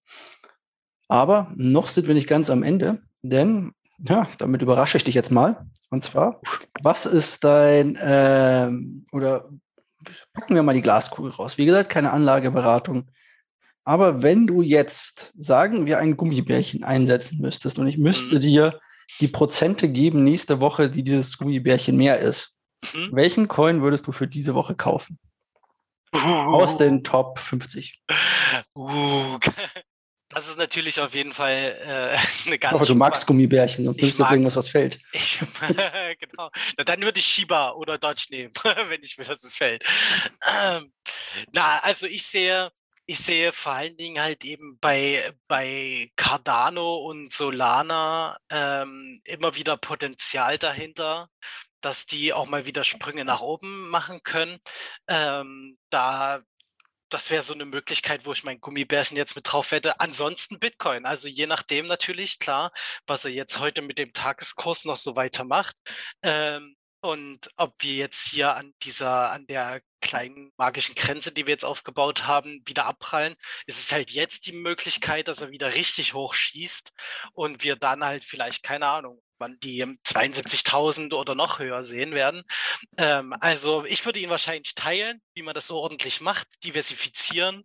Aber 1.09 1.53
noch 1.57 1.88
sind 1.88 2.07
wir 2.07 2.14
nicht 2.14 2.29
ganz 2.29 2.49
am 2.49 2.62
Ende, 2.62 3.03
denn 3.23 3.73
ja, 3.99 4.27
damit 4.38 4.62
überrasche 4.62 4.97
ich 4.97 5.05
dich 5.05 5.14
jetzt 5.14 5.31
mal. 5.31 5.66
Und 5.90 6.03
zwar, 6.03 6.40
was 6.83 7.07
ist 7.07 7.45
dein, 7.45 7.99
ähm, 8.01 9.07
oder 9.12 9.49
packen 10.33 10.55
wir 10.55 10.62
mal 10.62 10.75
die 10.75 10.83
Glaskugel 10.83 11.31
raus. 11.31 11.59
Wie 11.59 11.66
gesagt, 11.66 11.88
keine 11.88 12.12
Anlageberatung. 12.12 13.11
Aber 13.85 14.23
wenn 14.23 14.47
du 14.47 14.62
jetzt, 14.62 15.33
sagen 15.37 15.87
wir, 15.87 15.99
ein 15.99 16.16
Gummibärchen 16.16 16.85
einsetzen 16.85 17.40
müsstest 17.40 17.79
und 17.79 17.87
ich 17.88 17.99
müsste 17.99 18.37
mhm. 18.37 18.40
dir 18.40 18.81
die 19.21 19.29
Prozente 19.29 19.88
geben 19.88 20.25
nächste 20.25 20.61
Woche, 20.61 20.90
die 20.90 21.03
dieses 21.03 21.37
Gummibärchen 21.37 21.97
mehr 21.97 22.18
ist, 22.18 22.59
mhm. 22.95 23.11
welchen 23.12 23.49
Coin 23.49 23.83
würdest 23.83 24.07
du 24.07 24.12
für 24.12 24.29
diese 24.29 24.55
Woche 24.55 24.75
kaufen? 24.75 25.18
Uh. 26.14 26.18
Aus 26.18 26.77
den 26.77 27.03
Top 27.03 27.38
50. 27.38 28.03
Uh. 28.75 29.38
Das 30.35 30.49
ist 30.49 30.57
natürlich 30.57 30.99
auf 30.99 31.14
jeden 31.14 31.35
Fall 31.35 31.77
äh, 31.85 32.16
eine 32.47 32.59
ganz. 32.59 32.75
Aber 32.75 32.87
du 32.87 32.95
magst 32.95 33.27
Gummibärchen, 33.27 33.85
sonst 33.85 34.01
nimmst 34.01 34.18
du 34.18 34.23
jetzt 34.23 34.33
irgendwas, 34.33 34.57
was 34.57 34.68
fällt. 34.68 34.99
Ich, 35.12 35.38
genau. 35.38 36.51
Na, 36.79 36.85
dann 36.85 37.03
würde 37.03 37.18
ich 37.18 37.27
Shiba 37.27 37.73
oder 37.73 37.99
Dodge 37.99 38.29
nehmen, 38.31 38.53
wenn 38.88 39.03
ich 39.03 39.18
will, 39.18 39.27
dass 39.27 39.42
es 39.42 39.57
fällt. 39.57 39.85
Ähm, 40.51 40.92
na, 41.53 41.81
also 41.81 42.07
ich 42.07 42.23
sehe, 42.23 42.71
ich 43.07 43.19
sehe 43.19 43.53
vor 43.53 43.73
allen 43.73 43.97
Dingen 43.97 44.23
halt 44.23 44.45
eben 44.45 44.79
bei, 44.79 45.33
bei 45.49 46.11
Cardano 46.17 46.97
und 46.99 47.33
Solana 47.33 48.38
ähm, 48.51 49.21
immer 49.25 49.57
wieder 49.57 49.77
Potenzial 49.77 50.59
dahinter, 50.59 51.29
dass 51.81 52.07
die 52.07 52.33
auch 52.33 52.47
mal 52.47 52.65
wieder 52.67 52.85
Sprünge 52.85 53.25
nach 53.25 53.41
oben 53.41 53.88
machen 53.88 54.23
können. 54.23 54.61
Ähm, 55.09 55.79
da 55.91 56.43
das 57.12 57.31
wäre 57.31 57.43
so 57.43 57.55
eine 57.55 57.67
Möglichkeit, 57.67 58.25
wo 58.25 58.33
ich 58.33 58.45
mein 58.45 58.61
Gummibärchen 58.61 59.17
jetzt 59.17 59.37
mit 59.37 59.53
drauf 59.53 59.71
wette. 59.71 60.01
Ansonsten 60.01 60.59
Bitcoin. 60.59 61.05
Also 61.05 61.29
je 61.29 61.47
nachdem 61.47 61.87
natürlich, 61.87 62.38
klar, 62.38 62.73
was 63.07 63.25
er 63.25 63.33
jetzt 63.33 63.59
heute 63.59 63.83
mit 63.83 63.99
dem 63.99 64.12
Tageskurs 64.12 64.85
noch 64.87 64.97
so 64.97 65.15
weitermacht. 65.17 65.77
Ähm, 66.23 66.77
und 67.03 67.51
ob 67.57 67.75
wir 67.81 67.95
jetzt 67.95 68.29
hier 68.29 68.55
an 68.55 68.75
dieser, 68.83 69.33
an 69.33 69.47
der 69.47 69.83
kleinen 70.01 70.53
magischen 70.57 70.95
Grenze, 70.95 71.33
die 71.33 71.47
wir 71.47 71.53
jetzt 71.53 71.65
aufgebaut 71.65 72.27
haben, 72.27 72.62
wieder 72.65 72.87
abprallen, 72.87 73.35
ist 73.67 73.79
es 73.79 73.91
halt 73.93 74.12
jetzt 74.12 74.47
die 74.47 74.53
Möglichkeit, 74.53 75.27
dass 75.27 75.43
er 75.43 75.51
wieder 75.51 75.75
richtig 75.75 76.15
hoch 76.15 76.33
schießt 76.35 76.93
und 77.35 77.65
wir 77.65 77.77
dann 77.77 78.05
halt 78.05 78.25
vielleicht, 78.25 78.62
keine 78.62 78.87
Ahnung, 78.87 79.21
man 79.42 79.59
die 79.61 79.85
72.000 79.85 81.12
oder 81.14 81.35
noch 81.35 81.59
höher 81.59 81.83
sehen 81.83 82.12
werden. 82.12 82.44
Ähm, 82.96 83.35
also 83.40 83.85
ich 83.85 84.07
würde 84.07 84.20
ihn 84.20 84.31
wahrscheinlich 84.31 84.74
teilen, 84.74 85.20
wie 85.35 85.42
man 85.42 85.55
das 85.55 85.66
so 85.66 85.76
ordentlich 85.76 86.20
macht, 86.20 86.46
diversifizieren 86.64 87.64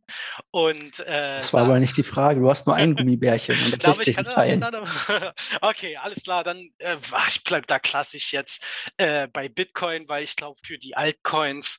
und 0.50 1.00
äh, 1.02 1.38
Das 1.38 1.54
war 1.54 1.66
aber 1.66 1.80
nicht 1.80 1.96
die 1.96 2.04
Frage, 2.04 2.40
du 2.40 2.50
hast 2.50 2.66
nur 2.66 2.76
ein 2.76 2.96
Gummibärchen 2.96 3.56
und 3.66 3.84
das 3.84 3.84
lässt 3.98 4.06
sich 4.06 4.18
nicht 4.18 4.32
teilen. 4.32 4.66
okay, 5.62 5.98
alles 5.98 6.24
klar, 6.24 6.44
dann 6.44 6.70
äh, 6.80 6.98
ich 7.28 7.44
bleibe 7.44 7.68
da 7.68 7.78
klassisch 7.78 8.34
jetzt 8.34 8.64
äh, 8.98 9.28
bei 9.28 9.48
Bitcoin, 9.48 10.10
weil 10.10 10.24
ich 10.24 10.36
glaube, 10.36 10.60
für 10.64 10.80
die 10.80 10.98
Altcoins 10.98 11.78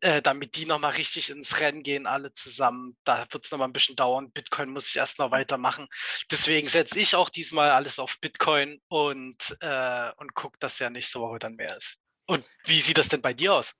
äh, 0.00 0.22
damit 0.22 0.56
die 0.56 0.66
nochmal 0.66 0.92
richtig 0.92 1.30
ins 1.30 1.60
Rennen 1.60 1.82
gehen, 1.82 2.06
alle 2.06 2.32
zusammen. 2.34 2.96
Da 3.04 3.26
wird 3.30 3.44
es 3.44 3.50
nochmal 3.50 3.68
ein 3.68 3.72
bisschen 3.72 3.96
dauern. 3.96 4.30
Bitcoin 4.30 4.70
muss 4.70 4.88
ich 4.88 4.96
erst 4.96 5.18
noch 5.18 5.30
weitermachen. 5.30 5.88
Deswegen 6.30 6.68
setze 6.68 6.98
ich 6.98 7.14
auch 7.14 7.28
diesmal 7.28 7.70
alles 7.70 7.98
auf 7.98 8.18
Bitcoin 8.20 8.80
und, 8.88 9.56
äh, 9.60 10.10
und 10.16 10.34
gucke, 10.34 10.58
dass 10.58 10.78
ja 10.78 10.90
nächste 10.90 11.20
Woche 11.20 11.38
dann 11.38 11.56
mehr 11.56 11.76
ist. 11.76 11.96
Und 12.26 12.44
wie 12.64 12.80
sieht 12.80 12.98
das 12.98 13.08
denn 13.08 13.22
bei 13.22 13.34
dir 13.34 13.54
aus? 13.54 13.74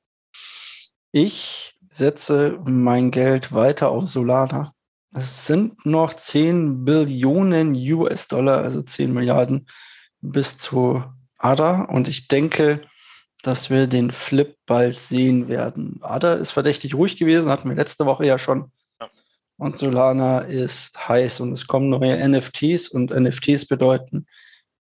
Ich 1.12 1.75
setze 1.88 2.59
mein 2.65 3.11
Geld 3.11 3.53
weiter 3.53 3.91
auf 3.91 4.07
Solana. 4.07 4.73
Es 5.15 5.47
sind 5.47 5.85
noch 5.85 6.15
10 6.15 6.85
Billionen 6.85 7.75
US-Dollar, 7.75 8.62
also 8.62 8.83
10 8.83 9.12
Milliarden 9.12 9.69
bis 10.21 10.57
zu 10.57 11.05
ADA. 11.37 11.83
Und 11.83 12.09
ich 12.09 12.29
denke, 12.29 12.81
dass 13.43 13.71
wir 13.71 13.89
den 13.89 14.13
Flip 14.13 14.57
bald 14.67 14.97
sehen 14.97 15.49
werden. 15.49 15.99
Ada 16.01 16.35
ist 16.35 16.53
verdächtig 16.53 16.95
ruhig 16.95 17.17
gewesen, 17.17 17.51
hatten 17.51 17.69
wir 17.69 17.77
letzte 17.77 18.07
Woche 18.07 18.25
ja 18.25 18.39
schon. 18.39 18.71
Und 19.59 19.79
Solana 19.79 20.41
ist 20.41 21.09
heiß 21.09 21.41
und 21.41 21.53
es 21.53 21.67
kommen 21.67 21.89
neue 21.89 22.17
NFTs 22.29 22.89
und 22.89 23.11
NFTs 23.11 23.67
bedeuten, 23.67 24.27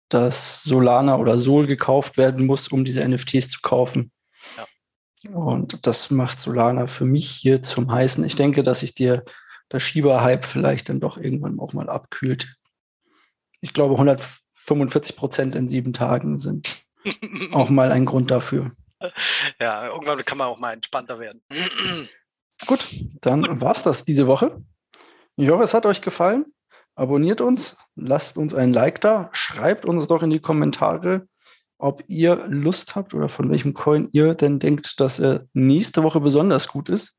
dass 0.09 0.63
Solana 0.63 1.17
oder 1.17 1.41
Sol 1.41 1.67
gekauft 1.67 2.17
werden 2.17 2.47
muss, 2.47 2.69
um 2.69 2.85
diese 2.85 3.07
NFTs 3.07 3.49
zu 3.49 3.61
kaufen. 3.61 4.13
Ja. 4.57 5.35
Und 5.35 5.87
das 5.87 6.11
macht 6.11 6.41
Solana 6.41 6.87
für 6.87 7.05
mich 7.05 7.29
hier 7.29 7.63
zum 7.63 7.91
heißen. 7.91 8.25
Ich 8.25 8.37
denke, 8.37 8.63
dass 8.63 8.81
sich 8.81 8.95
dir 8.95 9.25
der 9.73 9.81
Schieber-Hype 9.81 10.45
vielleicht 10.45 10.89
dann 10.89 11.01
doch 11.01 11.19
irgendwann 11.19 11.59
auch 11.59 11.73
mal 11.73 11.91
abkühlt. 11.91 12.57
Ich 13.61 13.73
glaube, 13.73 13.95
145 13.95 15.17
Prozent 15.17 15.55
in 15.57 15.69
sieben 15.69 15.93
Tagen 15.93 16.39
sind 16.39 16.85
auch 17.53 17.71
mal 17.71 17.93
ein 17.93 18.05
Grund 18.05 18.31
dafür. 18.31 18.73
Ja, 19.61 19.87
irgendwann 19.87 20.25
kann 20.25 20.39
man 20.39 20.49
auch 20.49 20.59
mal 20.59 20.73
entspannter 20.73 21.21
werden. 21.21 21.41
Gut, 22.67 22.89
dann 23.21 23.61
war 23.61 23.71
es 23.71 23.85
das 23.85 24.05
diese 24.05 24.27
Woche. 24.27 24.61
Ich 25.37 25.49
hoffe, 25.51 25.63
es 25.63 25.73
hat 25.73 25.87
euch 25.87 26.01
gefallen. 26.01 26.47
Abonniert 26.97 27.41
uns, 27.41 27.77
lasst 27.95 28.37
uns 28.37 28.55
ein 28.55 28.73
Like 28.73 29.01
da, 29.01 29.31
schreibt 29.31 29.85
uns 29.85 30.09
doch 30.09 30.25
in 30.25 30.31
die 30.31 30.41
Kommentare, 30.41 31.29
ob 31.79 32.03
ihr 32.09 32.45
Lust 32.49 32.97
habt 32.97 33.15
oder 33.15 33.29
von 33.29 33.51
welchem 33.51 33.73
Coin 33.73 34.09
ihr 34.11 34.35
denn 34.35 34.59
denkt, 34.59 34.99
dass 34.99 35.21
er 35.21 35.47
nächste 35.53 36.03
Woche 36.03 36.21
besonders 36.21 36.67
gut 36.67 36.89
ist. 36.89 37.15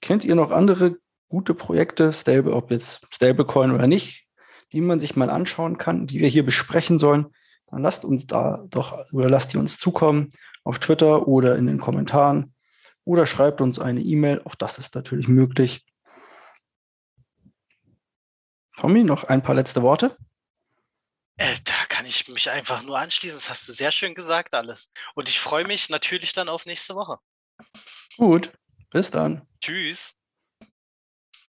Kennt 0.00 0.24
ihr 0.24 0.34
noch 0.34 0.50
andere 0.50 0.96
gute 1.28 1.52
Projekte, 1.52 2.12
Stable, 2.12 2.54
ob 2.54 2.70
jetzt 2.70 3.06
Stablecoin 3.10 3.72
oder 3.72 3.86
nicht, 3.86 4.26
die 4.72 4.80
man 4.80 4.98
sich 4.98 5.14
mal 5.14 5.28
anschauen 5.28 5.76
kann, 5.76 6.06
die 6.06 6.20
wir 6.20 6.28
hier 6.28 6.44
besprechen 6.44 6.98
sollen? 6.98 7.26
Dann 7.70 7.82
lasst 7.82 8.04
uns 8.04 8.26
da 8.26 8.64
doch 8.68 9.10
oder 9.12 9.28
lasst 9.28 9.52
die 9.52 9.58
uns 9.58 9.78
zukommen 9.78 10.32
auf 10.64 10.78
Twitter 10.78 11.26
oder 11.28 11.56
in 11.56 11.66
den 11.66 11.80
Kommentaren 11.80 12.54
oder 13.04 13.26
schreibt 13.26 13.60
uns 13.60 13.78
eine 13.78 14.00
E-Mail. 14.00 14.42
Auch 14.44 14.54
das 14.54 14.78
ist 14.78 14.94
natürlich 14.94 15.28
möglich. 15.28 15.84
Tommy, 18.76 19.04
noch 19.04 19.24
ein 19.24 19.42
paar 19.42 19.54
letzte 19.54 19.82
Worte? 19.82 20.16
Äh, 21.36 21.56
da 21.64 21.74
kann 21.88 22.06
ich 22.06 22.28
mich 22.28 22.50
einfach 22.50 22.82
nur 22.82 22.98
anschließen. 22.98 23.38
Das 23.38 23.50
hast 23.50 23.68
du 23.68 23.72
sehr 23.72 23.92
schön 23.92 24.14
gesagt 24.14 24.54
alles. 24.54 24.90
Und 25.14 25.28
ich 25.28 25.38
freue 25.40 25.66
mich 25.66 25.88
natürlich 25.88 26.32
dann 26.32 26.48
auf 26.48 26.66
nächste 26.66 26.94
Woche. 26.94 27.18
Gut, 28.16 28.52
bis 28.90 29.10
dann. 29.10 29.46
Tschüss. 29.60 30.14